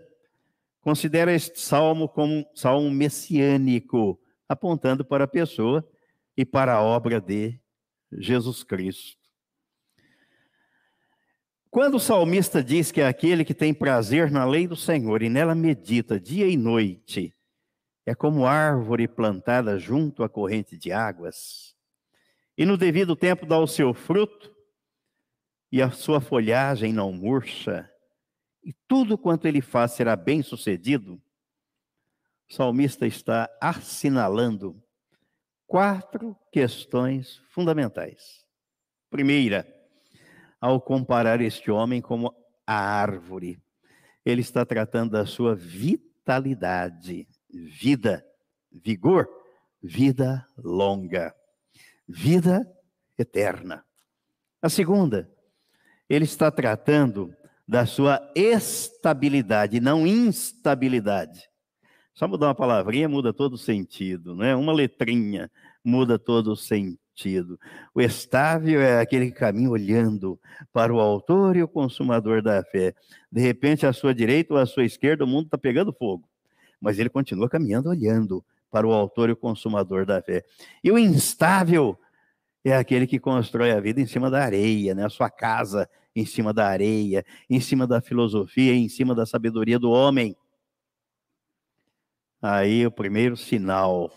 [0.81, 5.89] considera este salmo como um salmo messiânico, apontando para a pessoa
[6.37, 7.59] e para a obra de
[8.13, 9.24] Jesus Cristo.
[11.75, 15.29] Quando o salmista diz que é aquele que tem prazer na lei do Senhor e
[15.29, 17.35] nela medita dia e noite,
[18.07, 21.75] é como árvore plantada junto à corrente de águas,
[22.57, 24.55] e no devido tempo dá o seu fruto,
[25.73, 27.91] e a sua folhagem não murcha,
[28.63, 31.21] e tudo quanto ele faz será bem sucedido,
[32.49, 34.81] o salmista está assinalando
[35.67, 38.47] quatro questões fundamentais.
[39.11, 39.74] Primeira,
[40.65, 42.35] ao comparar este homem como
[42.67, 43.61] a árvore,
[44.25, 48.25] ele está tratando da sua vitalidade, vida,
[48.73, 49.29] vigor,
[49.83, 51.35] vida longa,
[52.09, 52.67] vida
[53.19, 53.85] eterna.
[54.63, 55.31] A segunda,
[56.09, 57.37] ele está tratando
[57.69, 61.47] da sua estabilidade, não instabilidade.
[62.15, 64.57] Só mudar uma palavrinha muda todo o sentido, não é?
[64.57, 65.51] Uma letrinha
[65.85, 67.04] muda todo o sentido.
[67.95, 70.39] O estável é aquele que caminha olhando
[70.73, 72.95] para o autor e o consumador da fé.
[73.31, 76.29] De repente, à sua direita ou à sua esquerda, o mundo está pegando fogo.
[76.81, 80.45] Mas ele continua caminhando olhando para o autor e o consumador da fé.
[80.83, 81.97] E o instável
[82.65, 85.05] é aquele que constrói a vida em cima da areia, né?
[85.05, 89.79] A sua casa em cima da areia, em cima da filosofia, em cima da sabedoria
[89.79, 90.37] do homem.
[92.41, 94.11] Aí o primeiro sinal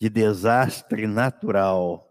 [0.00, 2.06] de desastre natural.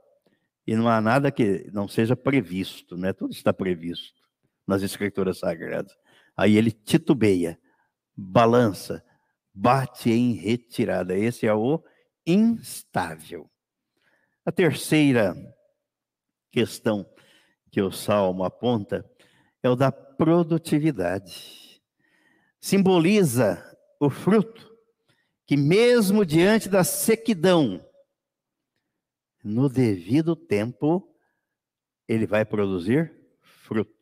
[0.66, 3.14] E não há nada que não seja previsto, né?
[3.14, 4.22] Tudo está previsto
[4.68, 5.96] nas escrituras sagradas.
[6.36, 7.60] Aí ele titubeia,
[8.16, 9.04] balança,
[9.54, 11.16] bate em retirada.
[11.16, 11.84] Esse é o
[12.26, 13.50] instável.
[14.44, 15.36] A terceira
[16.52, 17.06] questão
[17.72, 19.06] que o salmo aponta
[19.62, 21.82] é o da produtividade.
[22.60, 23.62] Simboliza
[24.00, 24.75] o fruto,
[25.46, 27.86] que mesmo diante da sequidão,
[29.44, 31.08] no devido tempo,
[32.08, 33.94] ele vai produzir fruto.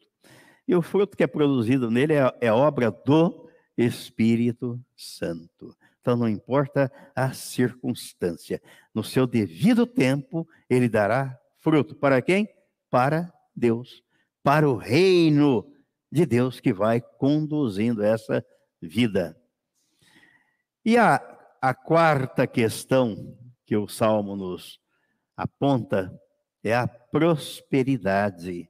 [0.68, 5.76] E o fruto que é produzido nele é, é obra do Espírito Santo.
[6.00, 8.62] Então não importa a circunstância,
[8.94, 11.96] no seu devido tempo, ele dará fruto.
[11.96, 12.48] Para quem?
[12.90, 14.04] Para Deus.
[14.42, 15.70] Para o reino
[16.12, 18.46] de Deus que vai conduzindo essa
[18.82, 19.38] vida.
[20.86, 21.33] E a,
[21.64, 24.82] a quarta questão que o Salmo nos
[25.38, 26.14] aponta
[26.62, 28.70] é a prosperidade.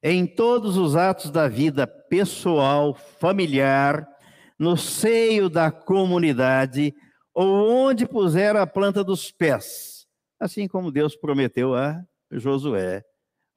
[0.00, 4.08] Em todos os atos da vida pessoal, familiar,
[4.56, 6.94] no seio da comunidade,
[7.34, 10.06] ou onde puser a planta dos pés,
[10.38, 13.04] assim como Deus prometeu a Josué,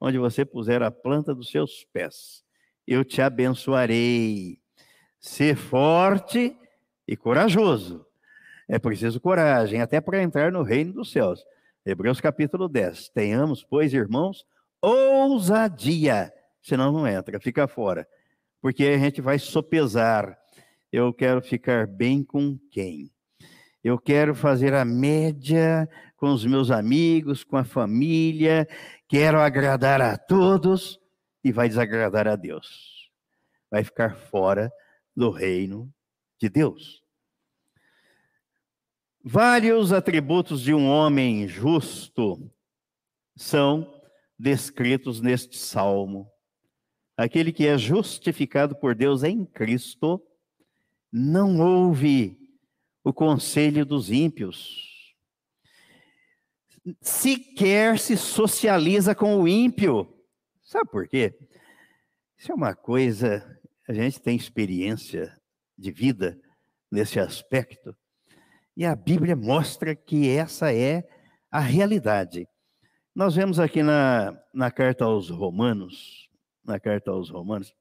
[0.00, 2.42] onde você puser a planta dos seus pés,
[2.88, 4.58] eu te abençoarei.
[5.20, 6.56] Ser forte
[7.06, 8.04] e corajoso.
[8.72, 11.44] É preciso coragem, até para entrar no reino dos céus.
[11.84, 13.10] Hebreus capítulo 10.
[13.10, 14.46] Tenhamos, pois, irmãos,
[14.80, 16.32] ousadia,
[16.62, 18.08] senão não entra, fica fora.
[18.62, 20.38] Porque a gente vai sopesar.
[20.90, 23.12] Eu quero ficar bem com quem?
[23.84, 28.66] Eu quero fazer a média com os meus amigos, com a família,
[29.06, 30.98] quero agradar a todos
[31.44, 33.10] e vai desagradar a Deus.
[33.70, 34.72] Vai ficar fora
[35.14, 35.92] do reino
[36.40, 37.01] de Deus.
[39.24, 42.50] Vários atributos de um homem justo
[43.36, 44.02] são
[44.36, 46.28] descritos neste salmo.
[47.16, 50.20] Aquele que é justificado por Deus em Cristo
[51.12, 52.36] não ouve
[53.04, 55.14] o conselho dos ímpios,
[57.00, 60.12] sequer se socializa com o ímpio.
[60.62, 61.38] Sabe por quê?
[62.36, 65.40] Isso é uma coisa, a gente tem experiência
[65.78, 66.40] de vida
[66.90, 67.96] nesse aspecto,
[68.76, 71.06] e a Bíblia mostra que essa é
[71.50, 72.48] a realidade.
[73.14, 76.28] Nós vemos aqui na, na carta aos Romanos,
[76.64, 77.74] na carta aos Romanos.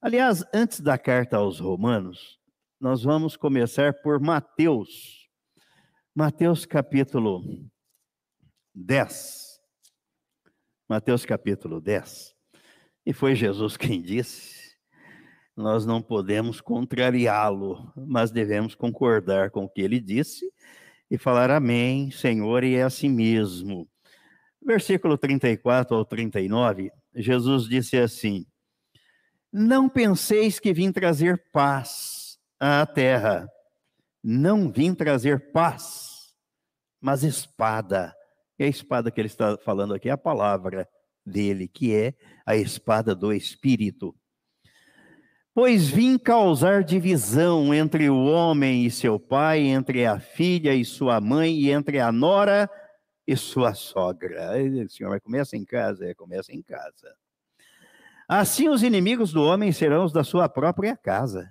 [0.00, 2.40] Aliás, antes da carta aos Romanos,
[2.80, 5.28] nós vamos começar por Mateus.
[6.14, 7.42] Mateus capítulo
[8.74, 9.60] 10.
[10.88, 12.34] Mateus capítulo 10.
[13.04, 14.61] E foi Jesus quem disse:
[15.56, 20.50] nós não podemos contrariá-lo, mas devemos concordar com o que ele disse
[21.10, 23.86] e falar amém, Senhor, e é assim mesmo.
[24.64, 28.46] Versículo 34 ao 39, Jesus disse assim:
[29.52, 33.48] Não penseis que vim trazer paz à terra.
[34.24, 36.32] Não vim trazer paz,
[37.00, 38.14] mas espada.
[38.58, 40.88] E a espada que ele está falando aqui é a palavra
[41.26, 42.14] dele, que é
[42.46, 44.14] a espada do Espírito.
[45.54, 51.20] Pois vim causar divisão entre o homem e seu pai, entre a filha e sua
[51.20, 52.70] mãe, e entre a nora
[53.26, 54.50] e sua sogra.
[54.52, 56.06] Aí, senhor, começa em casa?
[56.06, 57.14] É, começa em casa.
[58.26, 61.50] Assim os inimigos do homem serão os da sua própria casa.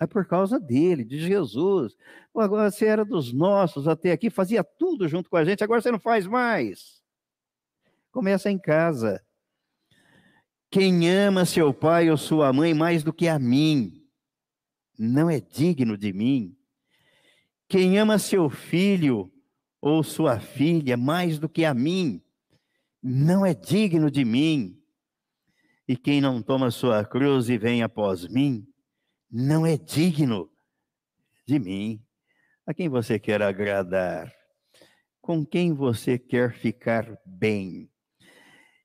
[0.00, 1.96] É por causa dele, de Jesus.
[2.34, 5.90] agora você era dos nossos até aqui, fazia tudo junto com a gente, agora você
[5.90, 7.02] não faz mais.
[8.12, 9.20] Começa em casa.
[10.70, 14.06] Quem ama seu pai ou sua mãe mais do que a mim,
[14.96, 16.56] não é digno de mim.
[17.68, 19.32] Quem ama seu filho
[19.80, 22.22] ou sua filha mais do que a mim,
[23.02, 24.80] não é digno de mim.
[25.88, 28.64] E quem não toma sua cruz e vem após mim,
[29.28, 30.48] não é digno
[31.48, 32.00] de mim.
[32.64, 34.32] A quem você quer agradar?
[35.20, 37.90] Com quem você quer ficar bem?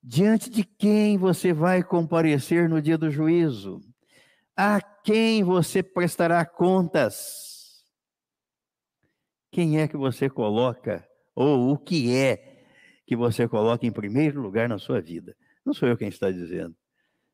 [0.08, 3.82] Diante de quem você vai comparecer no dia do juízo?
[4.56, 7.84] A quem você prestará contas?
[9.52, 11.04] Quem é que você coloca,
[11.34, 12.68] ou o que é
[13.08, 15.36] que você coloca em primeiro lugar na sua vida?
[15.66, 16.76] Não sou eu quem está dizendo.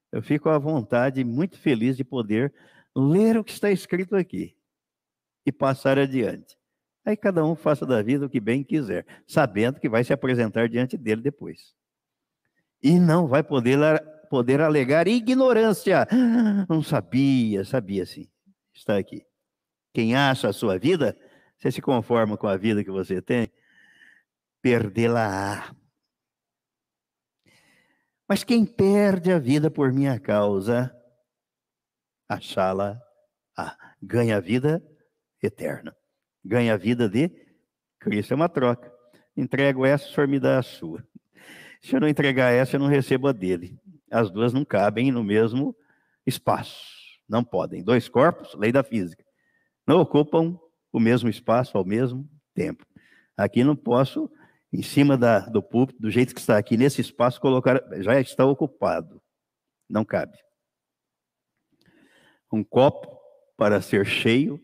[0.09, 2.53] Eu fico à vontade, muito feliz de poder
[2.95, 4.55] ler o que está escrito aqui
[5.45, 6.57] e passar adiante.
[7.03, 10.69] Aí cada um faça da vida o que bem quiser, sabendo que vai se apresentar
[10.69, 11.80] diante dele depois
[12.81, 13.77] e não vai poder,
[14.29, 16.07] poder alegar ignorância.
[16.69, 18.27] Não sabia, sabia sim.
[18.73, 19.25] Está aqui.
[19.93, 21.17] Quem acha a sua vida,
[21.57, 23.51] você se conforma com a vida que você tem,
[24.61, 25.75] perdê-la-á.
[28.27, 30.95] Mas quem perde a vida por minha causa,
[32.29, 32.97] achá-la,
[33.57, 34.81] ah, ganha a vida
[35.43, 35.95] eterna.
[36.43, 37.29] Ganha a vida de
[37.99, 38.31] Cristo.
[38.31, 38.91] É uma troca.
[39.35, 41.05] Entrego essa, o senhor me dá a sua.
[41.81, 43.77] Se eu não entregar essa, eu não recebo a dele.
[44.09, 45.75] As duas não cabem no mesmo
[46.25, 46.85] espaço.
[47.27, 47.83] Não podem.
[47.83, 49.23] Dois corpos, lei da física,
[49.87, 50.59] não ocupam
[50.91, 52.85] o mesmo espaço ao mesmo tempo.
[53.35, 54.29] Aqui não posso,
[54.71, 57.81] em cima da, do púlpito, do jeito que está aqui nesse espaço, colocar.
[58.01, 59.21] Já está ocupado.
[59.89, 60.37] Não cabe.
[62.51, 63.19] Um copo,
[63.57, 64.59] para ser cheio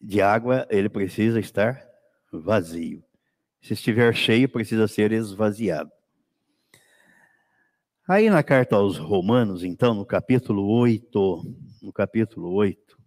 [0.00, 1.86] de água, ele precisa estar
[2.32, 3.04] vazio.
[3.62, 5.92] Se estiver cheio, precisa ser esvaziado.
[8.06, 11.42] Aí na carta aos Romanos, então, no capítulo 8,
[11.80, 12.98] no capítulo 8,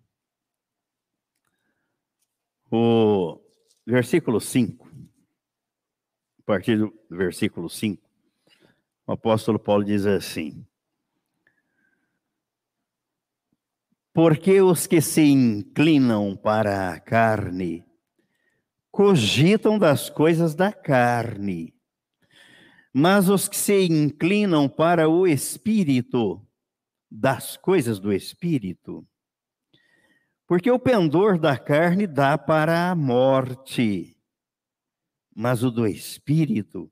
[2.72, 3.40] o
[3.86, 4.92] versículo 5,
[6.40, 8.10] a partir do versículo 5,
[9.06, 10.66] o apóstolo Paulo diz assim:
[14.12, 17.86] Porque os que se inclinam para a carne
[18.90, 21.77] cogitam das coisas da carne
[23.00, 26.44] mas os que se inclinam para o espírito,
[27.12, 29.08] das coisas do espírito,
[30.48, 34.18] porque o pendor da carne dá para a morte,
[35.36, 36.92] mas o do espírito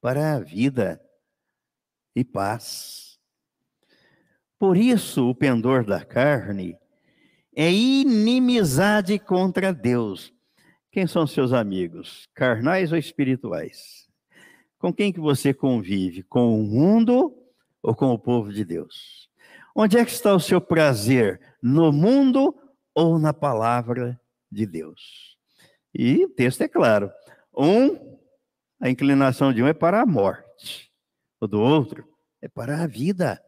[0.00, 0.98] para a vida
[2.16, 3.20] e paz.
[4.58, 6.74] Por isso, o pendor da carne
[7.54, 10.32] é inimizade contra Deus.
[10.90, 14.03] Quem são seus amigos, carnais ou espirituais?
[14.84, 16.22] Com quem que você convive?
[16.24, 17.34] Com o mundo
[17.82, 19.30] ou com o povo de Deus?
[19.74, 21.40] Onde é que está o seu prazer?
[21.62, 22.54] No mundo
[22.94, 24.20] ou na palavra
[24.52, 25.38] de Deus?
[25.94, 27.10] E o texto é claro.
[27.56, 28.18] Um,
[28.78, 30.92] a inclinação de um é para a morte,
[31.40, 32.06] o do outro
[32.42, 33.42] é para a vida.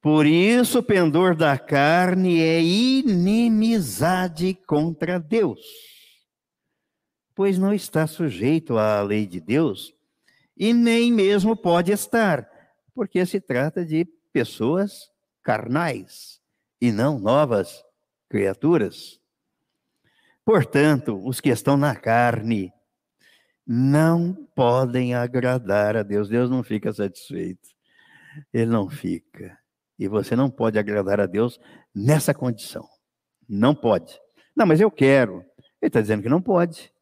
[0.00, 5.89] Por isso, o pendor da carne é inimizade contra Deus
[7.40, 9.94] pois não está sujeito à lei de Deus
[10.54, 12.46] e nem mesmo pode estar,
[12.94, 15.10] porque se trata de pessoas
[15.42, 16.38] carnais
[16.78, 17.82] e não novas
[18.28, 19.18] criaturas.
[20.44, 22.74] Portanto, os que estão na carne
[23.66, 26.28] não podem agradar a Deus.
[26.28, 27.70] Deus não fica satisfeito.
[28.52, 29.58] Ele não fica.
[29.98, 31.58] E você não pode agradar a Deus
[31.94, 32.86] nessa condição.
[33.48, 34.20] Não pode.
[34.54, 35.42] Não, mas eu quero.
[35.80, 36.92] Ele está dizendo que não pode.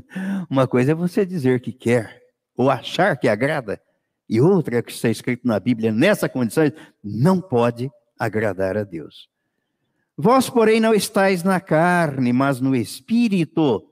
[0.50, 2.22] Uma coisa é você dizer que quer,
[2.56, 3.80] ou achar que agrada,
[4.28, 6.64] e outra é que está escrito na Bíblia, nessa condição,
[7.02, 9.28] não pode agradar a Deus.
[10.16, 13.86] Vós, porém, não estáis na carne, mas no Espírito,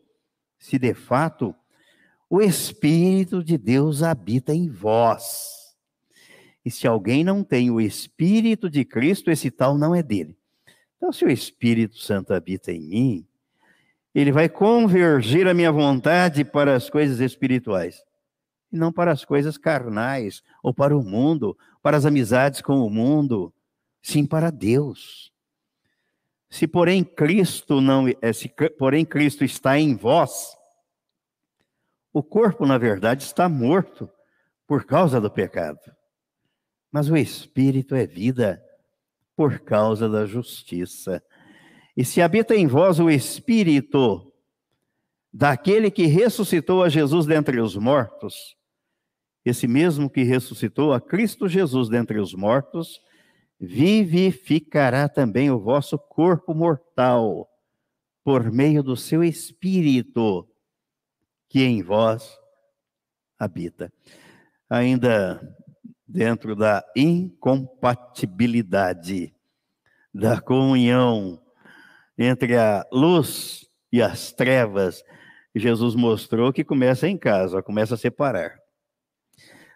[0.59, 1.55] se de fato
[2.29, 5.77] o Espírito de Deus habita em vós.
[6.65, 10.37] E se alguém não tem o Espírito de Cristo, esse tal não é dele.
[10.97, 13.27] Então, se o Espírito Santo habita em mim,
[14.15, 18.05] ele vai convergir a minha vontade para as coisas espirituais,
[18.73, 22.91] e não para as coisas carnais, ou para o mundo, para as amizades com o
[22.91, 23.53] mundo,
[24.01, 25.33] sim para Deus.
[26.49, 28.49] Se porém Cristo não, é, se
[28.79, 30.57] porém Cristo está em vós,
[32.12, 34.09] o corpo na verdade está morto
[34.65, 35.81] por causa do pecado,
[36.93, 38.65] mas o espírito é vida
[39.35, 41.21] por causa da justiça.
[41.97, 44.33] E se habita em vós o Espírito
[45.33, 48.57] daquele que ressuscitou a Jesus dentre os mortos,
[49.45, 53.01] esse mesmo que ressuscitou a Cristo Jesus dentre os mortos,
[53.61, 57.51] vivificará também o vosso corpo mortal,
[58.23, 60.49] por meio do seu Espírito,
[61.49, 62.39] que em vós
[63.39, 63.93] habita.
[64.71, 65.41] Ainda
[66.07, 69.35] dentro da incompatibilidade,
[70.13, 71.44] da comunhão
[72.19, 75.03] entre a luz e as trevas,
[75.55, 78.59] Jesus mostrou que começa em casa, começa a separar.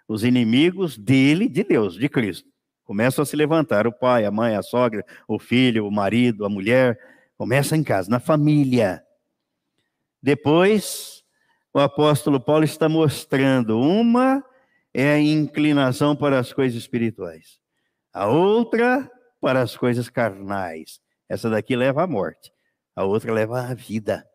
[0.09, 2.49] Os inimigos dele, de Deus, de Cristo,
[2.85, 6.49] começam a se levantar: o pai, a mãe, a sogra, o filho, o marido, a
[6.49, 6.99] mulher.
[7.37, 9.01] Começa em casa, na família.
[10.21, 11.23] Depois,
[11.73, 14.43] o apóstolo Paulo está mostrando: uma
[14.93, 17.61] é a inclinação para as coisas espirituais,
[18.13, 19.09] a outra
[19.41, 21.01] para as coisas carnais.
[21.29, 22.51] Essa daqui leva à morte,
[22.97, 24.27] a outra leva à vida.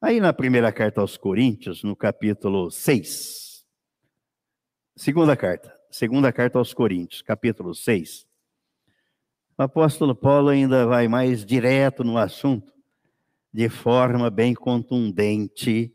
[0.00, 3.66] Aí na primeira carta aos Coríntios, no capítulo 6,
[4.94, 8.26] segunda carta, segunda carta aos Coríntios, capítulo 6,
[9.58, 12.72] o apóstolo Paulo ainda vai mais direto no assunto,
[13.52, 15.92] de forma bem contundente.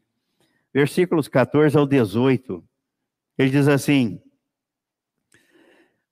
[0.73, 2.61] Versículos 14 ao 18,
[3.37, 4.19] ele diz assim: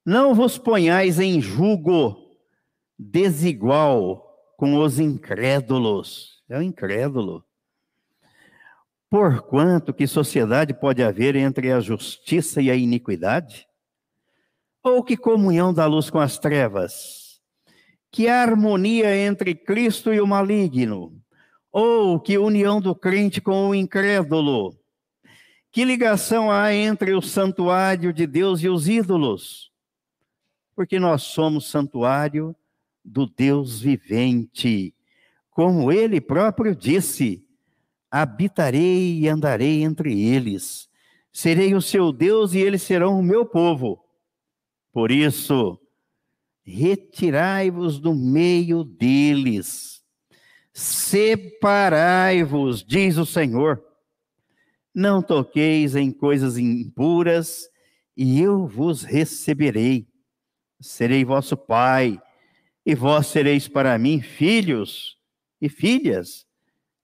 [0.05, 2.18] Não vos ponhais em julgo
[2.99, 4.27] desigual
[4.57, 6.43] com os incrédulos.
[6.49, 7.45] É o incrédulo.
[9.09, 13.65] Porquanto que sociedade pode haver entre a justiça e a iniquidade?
[14.83, 17.39] Ou que comunhão da luz com as trevas?
[18.11, 21.13] Que harmonia entre Cristo e o maligno?
[21.71, 24.77] Ou que união do crente com o incrédulo?
[25.71, 29.71] Que ligação há entre o santuário de Deus e os ídolos?
[30.75, 32.55] Porque nós somos santuário
[33.09, 34.93] do Deus vivente.
[35.49, 37.43] Como ele próprio disse:
[38.09, 40.87] habitarei e andarei entre eles.
[41.31, 44.03] Serei o seu Deus e eles serão o meu povo.
[44.91, 45.79] Por isso,
[46.63, 50.03] retirai-vos do meio deles,
[50.73, 51.23] separai-vos,
[52.83, 53.83] diz o Senhor.
[54.93, 57.69] Não toqueis em coisas impuras,
[58.17, 60.07] e eu vos receberei.
[60.81, 62.19] Serei vosso pai,
[62.89, 65.15] e vós sereis para mim filhos
[65.61, 66.47] e filhas,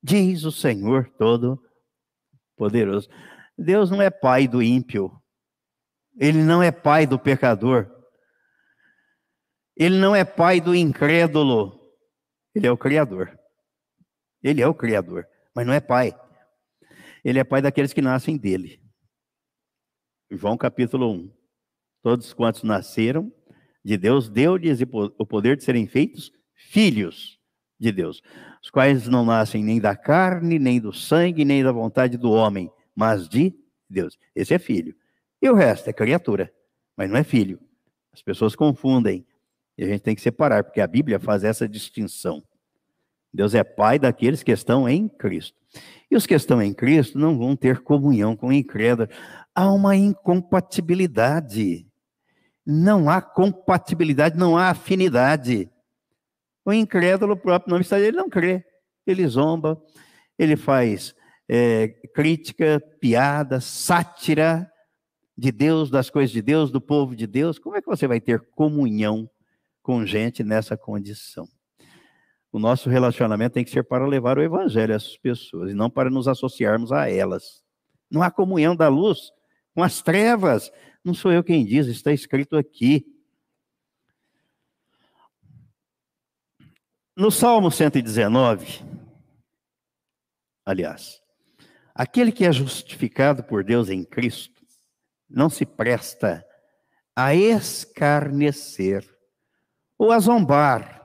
[0.01, 3.07] diz o Senhor Todo-Poderoso.
[3.55, 5.11] Deus não é pai do ímpio,
[6.19, 7.87] ele não é pai do pecador,
[9.77, 11.79] ele não é pai do incrédulo,
[12.55, 13.39] ele é o Criador.
[14.41, 16.19] Ele é o Criador, mas não é pai.
[17.23, 18.81] Ele é pai daqueles que nascem dele.
[20.31, 21.31] João capítulo 1.
[22.01, 23.31] Todos quantos nasceram
[23.85, 27.39] de Deus, deu-lhes o poder de serem feitos filhos
[27.79, 28.23] de Deus,
[28.63, 32.71] os quais não nascem nem da carne, nem do sangue, nem da vontade do homem,
[32.95, 33.53] mas de
[33.87, 34.17] Deus.
[34.35, 34.95] Esse é filho.
[35.39, 36.51] E o resto é criatura,
[36.97, 37.59] mas não é filho.
[38.11, 39.23] As pessoas confundem.
[39.77, 42.43] E a gente tem que separar, porque a Bíblia faz essa distinção.
[43.31, 45.55] Deus é pai daqueles que estão em Cristo.
[46.09, 49.09] E os que estão em Cristo não vão ter comunhão com o incrédulo.
[49.53, 51.84] Há uma incompatibilidade
[52.65, 55.69] não há compatibilidade, não há afinidade.
[56.65, 58.65] O incrédulo, o próprio nome está ele não crê.
[59.05, 59.79] Ele zomba,
[60.37, 61.13] ele faz
[61.47, 64.69] é, crítica, piada, sátira
[65.37, 67.59] de Deus, das coisas de Deus, do povo de Deus.
[67.59, 69.29] Como é que você vai ter comunhão
[69.83, 71.47] com gente nessa condição?
[72.51, 76.09] O nosso relacionamento tem que ser para levar o evangelho essas pessoas e não para
[76.09, 77.61] nos associarmos a elas.
[78.09, 79.31] Não há comunhão da luz
[79.75, 80.71] com as trevas.
[81.05, 83.05] Não sou eu quem diz, está escrito aqui.
[87.15, 88.83] No Salmo 119,
[90.65, 91.21] aliás,
[91.93, 94.65] aquele que é justificado por Deus em Cristo
[95.29, 96.43] não se presta
[97.15, 99.07] a escarnecer
[99.99, 101.03] ou a zombar.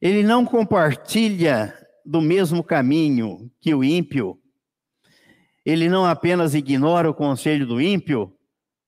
[0.00, 1.74] Ele não compartilha
[2.06, 4.40] do mesmo caminho que o ímpio.
[5.66, 8.33] Ele não apenas ignora o conselho do ímpio,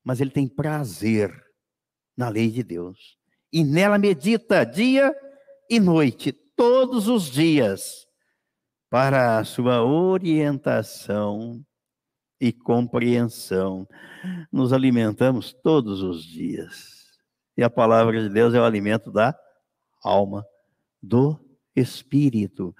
[0.06, 1.34] mas ele tem prazer
[2.16, 3.18] na lei de Deus.
[3.52, 5.12] E nela medita dia
[5.68, 8.06] e noite, todos os dias,
[8.88, 11.60] para a sua orientação
[12.40, 13.84] e compreensão.
[14.52, 17.18] Nos alimentamos todos os dias.
[17.56, 19.36] E a palavra de Deus é o alimento da
[20.04, 20.46] alma,
[21.02, 21.36] do
[21.74, 22.72] espírito.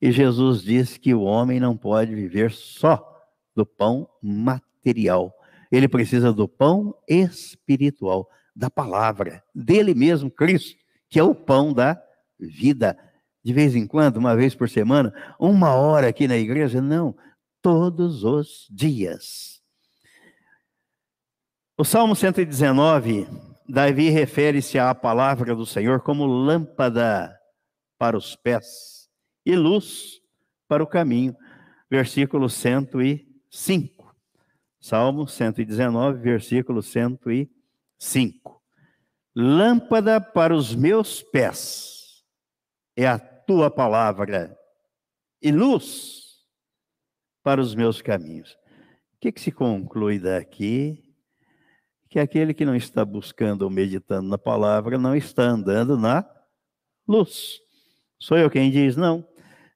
[0.00, 3.08] E Jesus disse que o homem não pode viver só
[3.54, 5.32] do pão material,
[5.72, 10.76] ele precisa do pão espiritual, da palavra, dele mesmo, Cristo,
[11.08, 12.00] que é o pão da
[12.38, 12.96] vida.
[13.42, 17.16] De vez em quando, uma vez por semana, uma hora aqui na igreja, não,
[17.62, 19.62] todos os dias.
[21.78, 23.26] O Salmo 119,
[23.66, 27.34] Davi refere-se à palavra do Senhor como lâmpada
[27.98, 29.08] para os pés
[29.46, 30.20] e luz
[30.68, 31.34] para o caminho.
[31.90, 34.01] Versículo 105.
[34.82, 38.60] Salmo 119, versículo 105.
[39.32, 42.24] Lâmpada para os meus pés
[42.96, 44.58] é a tua palavra
[45.40, 46.42] e luz
[47.44, 48.54] para os meus caminhos.
[49.14, 51.00] O que, que se conclui daqui?
[52.10, 56.28] Que aquele que não está buscando ou meditando na palavra não está andando na
[57.06, 57.60] luz.
[58.18, 58.96] Sou eu quem diz?
[58.96, 59.24] Não.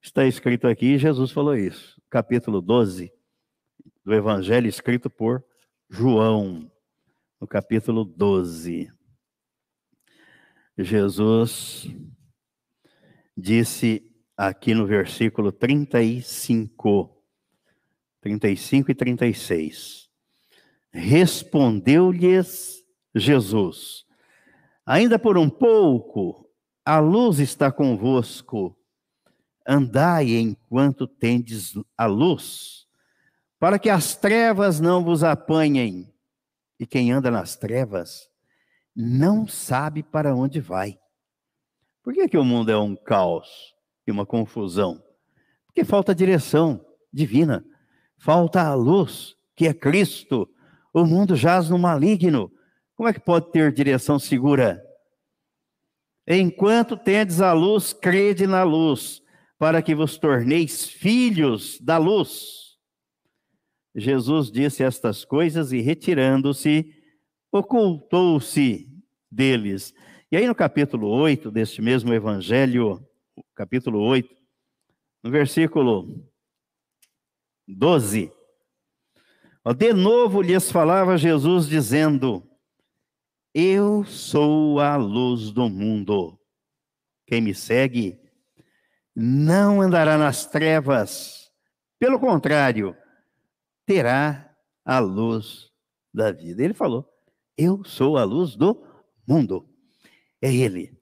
[0.03, 2.03] Está escrito aqui, Jesus falou isso.
[2.11, 3.16] Capítulo 12
[4.07, 5.45] do Evangelho escrito por
[5.91, 6.71] João,
[7.41, 8.89] no capítulo 12.
[10.79, 11.89] Jesus
[13.37, 17.21] disse aqui no versículo 35,
[18.21, 20.09] 35 e 36.
[20.93, 24.07] Respondeu-lhes Jesus:
[24.87, 26.49] Ainda por um pouco,
[26.85, 28.79] a luz está convosco.
[29.67, 32.86] Andai enquanto tendes a luz,
[33.59, 36.13] para que as trevas não vos apanhem.
[36.79, 38.29] E quem anda nas trevas
[38.95, 40.99] não sabe para onde vai.
[42.03, 43.75] Por que, que o mundo é um caos
[44.07, 45.03] e uma confusão?
[45.67, 47.65] Porque falta direção divina,
[48.19, 50.49] falta a luz, que é Cristo.
[50.93, 52.51] O mundo jaz no maligno.
[52.95, 54.83] Como é que pode ter direção segura?
[56.27, 59.23] Enquanto tendes a luz, crede na luz,
[59.59, 62.66] para que vos torneis filhos da luz.
[63.97, 66.95] Jesus disse estas coisas e, retirando-se,
[67.51, 68.87] ocultou-se
[69.31, 69.95] deles.
[70.31, 73.03] E aí, no capítulo 8 deste mesmo evangelho,
[73.55, 74.29] capítulo 8,
[75.23, 76.23] no versículo
[77.67, 78.31] 12,
[79.75, 82.47] de novo lhes falava Jesus, dizendo:
[83.55, 86.39] Eu sou a luz do mundo.
[87.27, 88.21] Quem me segue
[89.15, 91.51] não andará nas trevas,
[91.99, 92.95] pelo contrário,
[93.87, 94.53] terá
[94.85, 95.71] a luz
[96.13, 96.63] da vida.
[96.63, 97.09] Ele falou:
[97.57, 98.85] Eu sou a luz do
[99.27, 99.69] mundo.
[100.43, 100.97] É Ele.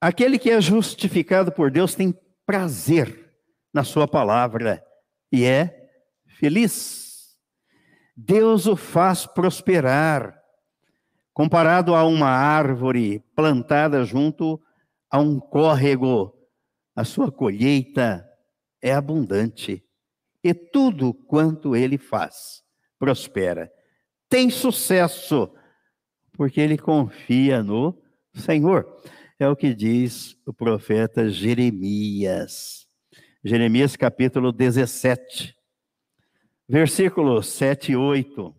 [0.00, 3.34] Aquele que é justificado por Deus tem prazer
[3.74, 4.82] na Sua palavra
[5.30, 5.90] e é
[6.26, 7.36] feliz.
[8.16, 10.36] Deus o faz prosperar,
[11.32, 14.60] comparado a uma árvore plantada junto
[15.10, 16.34] a um córrego.
[16.96, 18.28] A sua colheita
[18.82, 19.87] é abundante
[20.48, 22.62] e tudo quanto ele faz
[22.98, 23.70] prospera
[24.28, 25.50] tem sucesso,
[26.32, 27.98] porque ele confia no
[28.34, 28.86] Senhor.
[29.38, 32.86] É o que diz o profeta Jeremias.
[33.42, 35.56] Jeremias capítulo 17,
[36.68, 38.54] versículos 7 e 8.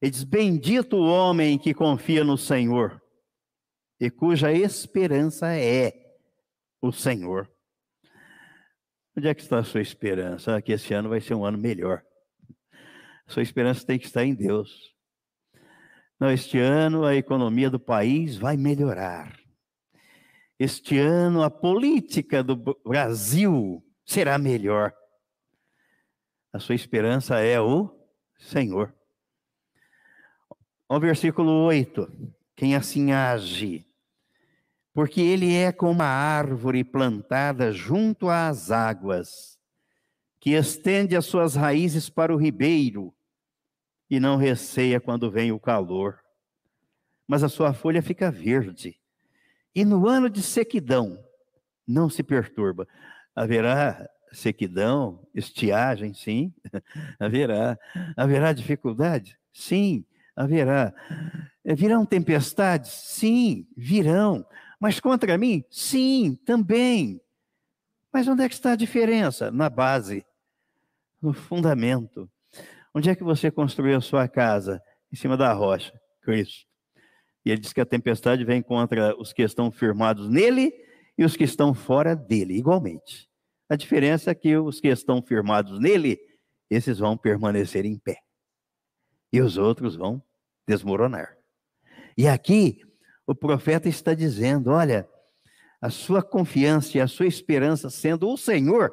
[0.00, 3.02] Ele diz: Bendito o homem que confia no Senhor
[4.00, 6.16] e cuja esperança é
[6.80, 7.50] o Senhor.
[9.16, 10.56] Onde é que está a sua esperança?
[10.56, 12.02] Ah, que esse ano vai ser um ano melhor.
[13.26, 14.94] Sua esperança tem que estar em Deus.
[16.18, 19.38] Não, este ano a economia do país vai melhorar.
[20.58, 24.92] Este ano a política do Brasil será melhor.
[26.52, 27.90] A sua esperança é o
[28.38, 28.94] Senhor.
[30.88, 33.86] O versículo 8: quem assim age,
[34.92, 39.58] porque ele é como uma árvore plantada junto às águas,
[40.40, 43.14] que estende as suas raízes para o ribeiro
[44.08, 46.18] e não receia quando vem o calor,
[47.26, 48.98] mas a sua folha fica verde.
[49.74, 51.22] E no ano de sequidão,
[51.86, 52.88] não se perturba.
[53.34, 56.52] Haverá sequidão, estiagem, sim,
[57.20, 57.78] haverá.
[58.16, 59.38] Haverá dificuldade?
[59.52, 60.92] Sim, haverá.
[61.64, 62.90] Virão tempestades?
[62.90, 64.44] Sim, virão.
[64.80, 65.62] Mas contra mim?
[65.70, 67.20] Sim, também.
[68.10, 69.50] Mas onde é que está a diferença?
[69.50, 70.24] Na base,
[71.20, 72.28] no fundamento.
[72.94, 74.82] Onde é que você construiu a sua casa?
[75.12, 76.66] Em cima da rocha, Cristo.
[77.44, 80.72] E ele diz que a tempestade vem contra os que estão firmados nele
[81.16, 83.28] e os que estão fora dele, igualmente.
[83.68, 86.18] A diferença é que os que estão firmados nele,
[86.68, 88.18] esses vão permanecer em pé.
[89.32, 90.22] E os outros vão
[90.66, 91.36] desmoronar.
[92.16, 92.82] E aqui,
[93.30, 95.08] o profeta está dizendo: olha,
[95.80, 98.92] a sua confiança e a sua esperança sendo o Senhor,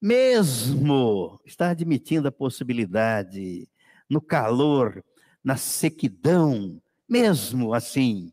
[0.00, 3.68] mesmo está admitindo a possibilidade,
[4.08, 5.04] no calor,
[5.42, 8.32] na sequidão, mesmo assim,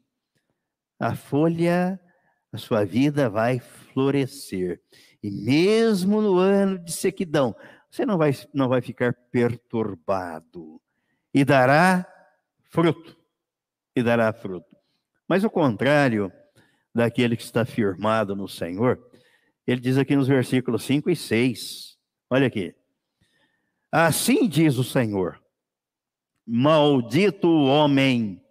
[0.99, 1.99] a folha,
[2.51, 4.79] a sua vida vai florescer.
[5.23, 7.55] E mesmo no ano de sequidão,
[7.89, 10.79] você não vai, não vai ficar perturbado
[11.33, 12.07] e dará
[12.69, 13.17] fruto.
[13.95, 14.74] E dará fruto.
[15.27, 16.31] Mas o contrário
[16.93, 18.99] daquele que está firmado no Senhor,
[19.65, 21.97] ele diz aqui nos versículos 5 e 6.
[22.29, 22.75] Olha aqui.
[23.91, 25.41] Assim diz o Senhor:
[26.45, 28.41] Maldito o homem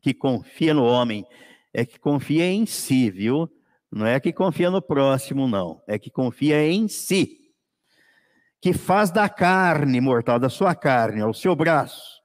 [0.00, 1.26] que confia no homem,
[1.72, 3.50] é que confia em si, viu?
[3.90, 5.82] Não é que confia no próximo, não.
[5.86, 7.38] É que confia em si.
[8.60, 12.20] Que faz da carne mortal, da sua carne, ao seu braço,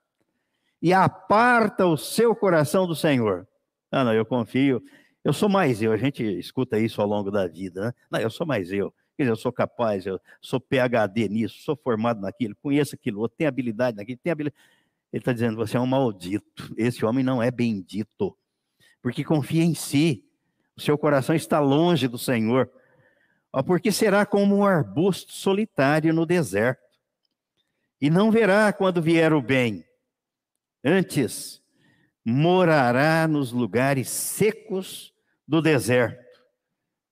[0.82, 3.48] e aparta o seu coração do Senhor.
[3.92, 4.84] Ah, não, eu confio.
[5.24, 5.92] Eu sou mais eu.
[5.92, 7.94] A gente escuta isso ao longo da vida, né?
[8.10, 8.94] Não, eu sou mais eu.
[9.18, 13.38] Quer dizer, eu sou capaz, eu sou PHD nisso, sou formado naquilo, conheço aquilo outro,
[13.38, 14.64] tenho habilidade naquilo, tenho habilidade.
[15.12, 16.74] Ele está dizendo, você é um maldito.
[16.78, 18.38] Esse homem não é bendito,
[19.02, 20.24] porque confia em si.
[20.78, 22.72] O seu coração está longe do Senhor.
[23.66, 26.82] Porque será como um arbusto solitário no deserto.
[28.00, 29.84] E não verá quando vier o bem.
[30.82, 31.62] Antes,
[32.26, 35.14] morará nos lugares secos
[35.48, 36.24] do deserto,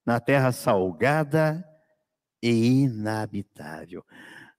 [0.05, 1.65] na terra salgada
[2.41, 4.03] e inabitável.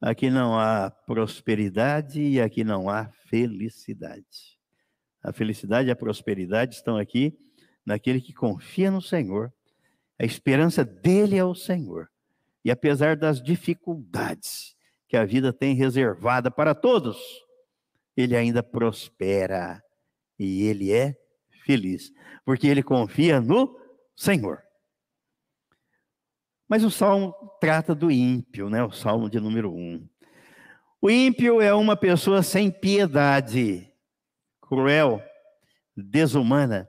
[0.01, 4.59] Aqui não há prosperidade e aqui não há felicidade.
[5.22, 7.36] A felicidade e a prosperidade estão aqui
[7.84, 9.53] naquele que confia no Senhor.
[10.20, 12.09] A esperança dele é o Senhor.
[12.64, 14.76] E apesar das dificuldades
[15.09, 17.18] que a vida tem reservada para todos,
[18.16, 19.82] ele ainda prospera
[20.39, 21.16] e ele é
[21.64, 22.12] feliz,
[22.45, 23.78] porque ele confia no
[24.16, 24.62] Senhor.
[26.68, 28.84] Mas o salmo trata do ímpio, né?
[28.84, 30.07] O salmo de número um.
[31.01, 33.91] O ímpio é uma pessoa sem piedade,
[34.61, 35.22] cruel,
[35.97, 36.89] desumana,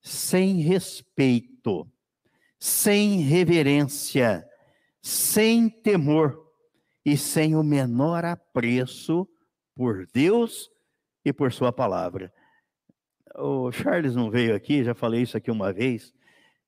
[0.00, 1.86] sem respeito,
[2.58, 4.46] sem reverência,
[5.02, 6.38] sem temor
[7.04, 9.28] e sem o menor apreço
[9.74, 10.70] por Deus
[11.24, 12.32] e por Sua palavra.
[13.40, 16.12] O Charles não veio aqui, já falei isso aqui uma vez,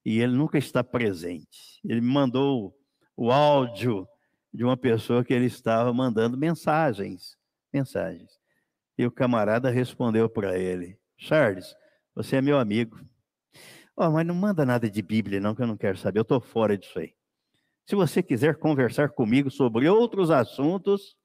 [0.04, 1.80] e ele nunca está presente.
[1.84, 2.72] Ele me mandou
[3.16, 4.06] o áudio
[4.54, 7.36] de uma pessoa que ele estava mandando mensagens,
[7.72, 8.30] mensagens.
[8.96, 11.74] E o camarada respondeu para ele: Charles,
[12.14, 13.00] você é meu amigo.
[13.96, 16.20] Oh, mas não manda nada de Bíblia, não, que eu não quero saber.
[16.20, 17.14] Eu estou fora disso aí.
[17.84, 21.16] Se você quiser conversar comigo sobre outros assuntos,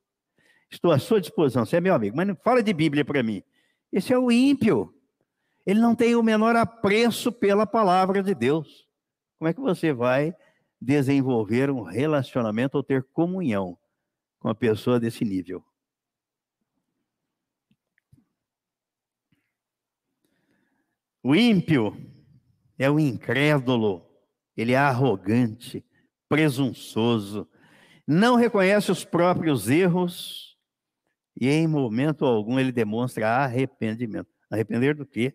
[0.71, 1.65] estou à sua disposição.
[1.65, 3.43] Você é meu amigo, mas não fala de Bíblia para mim.
[3.91, 4.94] Esse é o ímpio.
[5.65, 8.87] Ele não tem o menor apreço pela palavra de Deus.
[9.39, 10.35] Como é que você vai
[10.79, 13.77] desenvolver um relacionamento ou ter comunhão
[14.39, 15.65] com uma pessoa desse nível?
[21.23, 21.97] O ímpio
[22.77, 24.07] é o incrédulo,
[24.55, 25.83] ele é arrogante,
[26.29, 27.49] presunçoso,
[28.07, 30.55] não reconhece os próprios erros
[31.39, 34.29] e em momento algum ele demonstra arrependimento.
[34.51, 35.33] Arrepender do quê?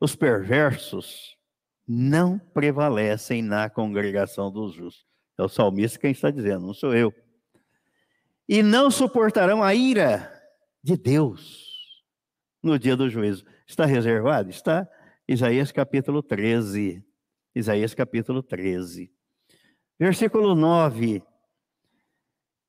[0.00, 1.36] Os perversos
[1.86, 5.06] não prevalecem na congregação dos justos.
[5.38, 7.12] É o salmista quem está dizendo, não sou eu.
[8.48, 10.32] E não suportarão a ira
[10.82, 12.04] de Deus
[12.62, 13.44] no dia do juízo.
[13.66, 14.50] Está reservado?
[14.50, 14.88] Está.
[15.26, 17.04] Isaías capítulo 13.
[17.54, 19.12] Isaías capítulo 13.
[19.98, 21.22] Versículo 9.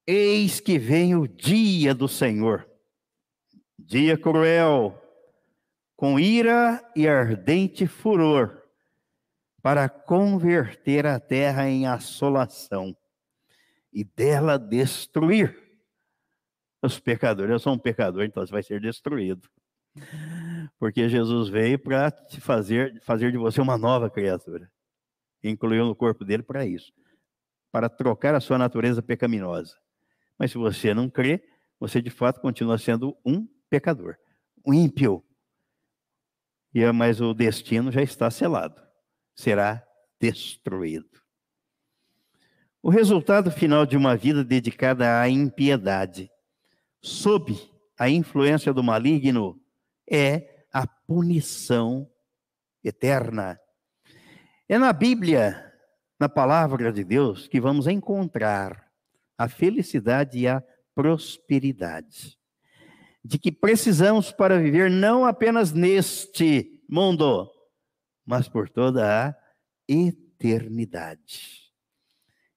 [0.06, 2.68] Eis que vem o dia do Senhor,
[3.78, 5.00] dia cruel,
[6.00, 8.64] com ira e ardente furor,
[9.62, 12.96] para converter a terra em assolação
[13.92, 15.62] e dela destruir
[16.82, 17.52] os pecadores.
[17.52, 19.50] Eu sou um pecador, então você vai ser destruído.
[20.80, 24.72] Porque Jesus veio para te fazer, fazer de você uma nova criatura.
[25.44, 26.94] Incluiu no corpo dele para isso.
[27.74, 29.76] Para trocar a sua natureza pecaminosa.
[30.38, 31.44] Mas se você não crê,
[31.78, 34.16] você de fato continua sendo um pecador,
[34.66, 35.26] um ímpio,
[36.74, 38.82] e mas o destino já está selado.
[39.36, 39.84] Será
[40.20, 41.10] destruído.
[42.82, 46.32] O resultado final de uma vida dedicada à impiedade,
[47.02, 47.58] sob
[47.98, 49.60] a influência do maligno,
[50.10, 52.10] é a punição
[52.84, 53.60] eterna.
[54.68, 55.74] É na Bíblia,
[56.20, 58.90] na palavra de Deus, que vamos encontrar
[59.38, 60.64] a felicidade e a
[60.96, 62.39] prosperidade
[63.24, 67.50] de que precisamos para viver não apenas neste mundo,
[68.26, 69.36] mas por toda a
[69.88, 71.70] eternidade.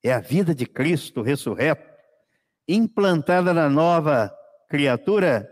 [0.03, 1.91] É a vida de Cristo ressurreto,
[2.67, 4.33] implantada na nova
[4.69, 5.49] criatura,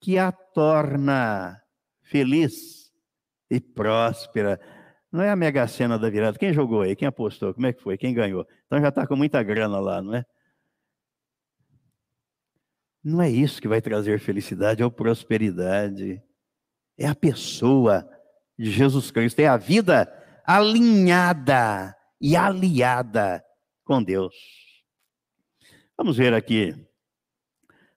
[0.00, 1.60] que a torna
[2.02, 2.90] feliz
[3.50, 4.60] e próspera.
[5.10, 6.38] Não é a mega cena da virada.
[6.38, 6.94] Quem jogou aí?
[6.94, 7.52] Quem apostou?
[7.54, 7.96] Como é que foi?
[7.96, 8.46] Quem ganhou?
[8.66, 10.24] Então já está com muita grana lá, não é?
[13.02, 16.22] Não é isso que vai trazer felicidade ou prosperidade.
[16.96, 18.08] É a pessoa
[18.58, 20.12] de Jesus Cristo, é a vida
[20.44, 23.44] alinhada e aliada
[23.84, 24.34] com Deus.
[25.96, 26.74] Vamos ver aqui,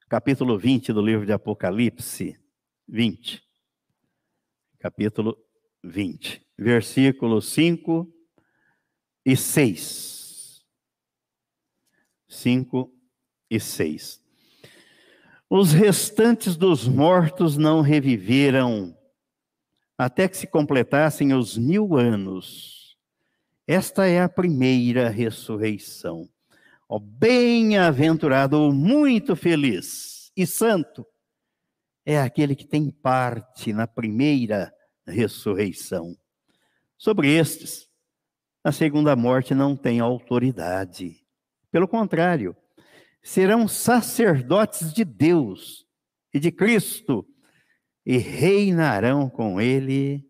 [0.07, 2.41] capítulo 20 do livro de Apocalipse.
[2.87, 3.41] 20.
[4.79, 5.37] Capítulo
[5.81, 8.13] 20, versículos 5
[9.25, 10.65] e 6.
[12.27, 12.93] 5
[13.49, 14.20] e 6.
[15.53, 18.97] Os restantes dos mortos não reviveram
[19.97, 22.97] até que se completassem os mil anos.
[23.67, 26.29] Esta é a primeira ressurreição.
[26.87, 31.05] Ó, bem-aventurado muito feliz e santo
[32.05, 34.73] é aquele que tem parte na primeira
[35.05, 36.15] ressurreição.
[36.97, 37.89] Sobre estes,
[38.63, 41.25] a segunda morte não tem autoridade.
[41.69, 42.55] Pelo contrário,
[43.21, 45.85] serão sacerdotes de Deus
[46.33, 47.25] e de Cristo
[48.05, 50.27] e reinarão com ele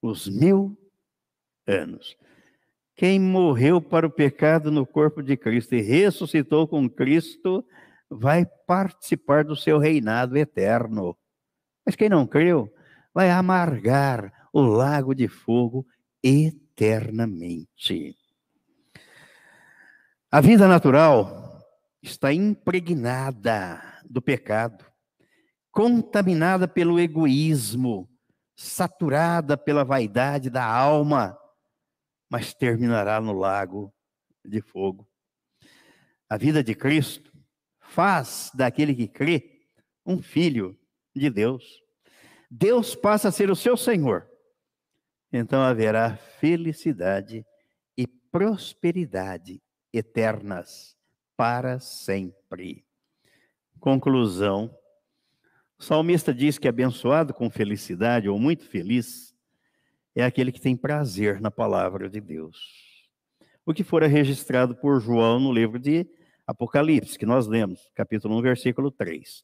[0.00, 0.78] os mil
[1.66, 2.16] anos.
[2.94, 7.64] Quem morreu para o pecado no corpo de Cristo e ressuscitou com Cristo
[8.10, 11.16] vai participar do seu reinado eterno.
[11.84, 12.72] Mas quem não creu
[13.14, 15.86] vai amargar o lago de fogo
[16.22, 18.16] eternamente.
[20.30, 21.49] A vida natural
[22.02, 24.84] está impregnada do pecado,
[25.70, 28.08] contaminada pelo egoísmo,
[28.56, 31.38] saturada pela vaidade da alma,
[32.28, 33.92] mas terminará no lago
[34.44, 35.08] de fogo.
[36.28, 37.32] A vida de Cristo
[37.80, 39.66] faz daquele que crê
[40.06, 40.78] um filho
[41.14, 41.82] de Deus.
[42.50, 44.28] Deus passa a ser o seu Senhor.
[45.32, 47.44] Então haverá felicidade
[47.96, 50.99] e prosperidade eternas
[51.40, 52.84] para sempre.
[53.80, 54.70] Conclusão.
[55.78, 59.34] O salmista diz que abençoado com felicidade ou muito feliz
[60.14, 62.58] é aquele que tem prazer na palavra de Deus.
[63.64, 66.06] O que fora registrado por João no livro de
[66.46, 69.42] Apocalipse, que nós lemos, capítulo 1, versículo 3.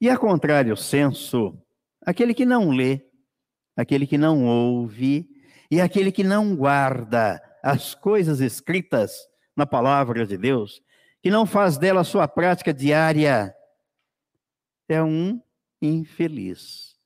[0.00, 1.60] E a contrário senso,
[2.00, 3.04] aquele que não lê,
[3.76, 5.28] aquele que não ouve
[5.68, 10.80] e aquele que não guarda as coisas escritas na palavra de Deus,
[11.22, 13.54] que não faz dela sua prática diária,
[14.88, 15.40] é um
[15.80, 16.98] infeliz.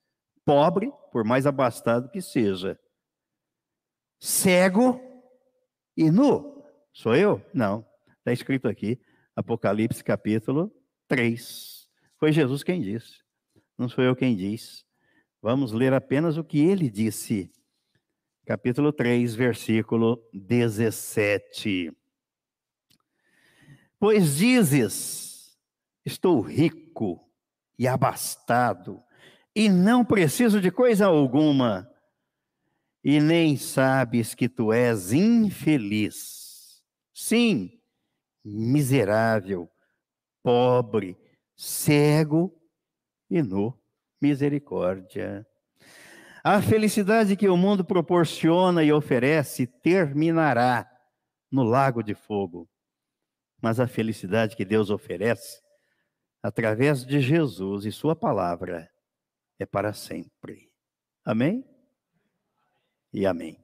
[0.44, 2.78] Pobre, por mais abastado que seja.
[4.20, 5.00] Cego
[5.96, 6.64] e nu.
[6.92, 7.44] Sou eu?
[7.52, 7.86] Não.
[8.18, 9.00] Está escrito aqui.
[9.34, 10.70] Apocalipse capítulo
[11.08, 11.88] 3.
[12.18, 13.22] Foi Jesus quem disse,
[13.76, 14.84] não sou eu quem diz.
[15.40, 17.50] Vamos ler apenas o que ele disse.
[18.46, 21.90] Capítulo 3, versículo 17.
[24.02, 25.56] Pois dizes:
[26.04, 27.24] Estou rico
[27.78, 29.00] e abastado,
[29.54, 31.88] e não preciso de coisa alguma,
[33.04, 36.82] e nem sabes que tu és infeliz.
[37.14, 37.80] Sim,
[38.44, 39.70] miserável,
[40.42, 41.16] pobre,
[41.56, 42.52] cego
[43.30, 43.72] e nu.
[44.20, 45.46] Misericórdia.
[46.42, 50.90] A felicidade que o mundo proporciona e oferece terminará
[51.48, 52.68] no lago de fogo.
[53.62, 55.62] Mas a felicidade que Deus oferece,
[56.42, 58.90] através de Jesus e Sua palavra,
[59.58, 60.68] é para sempre.
[61.24, 61.64] Amém?
[63.12, 63.61] E amém.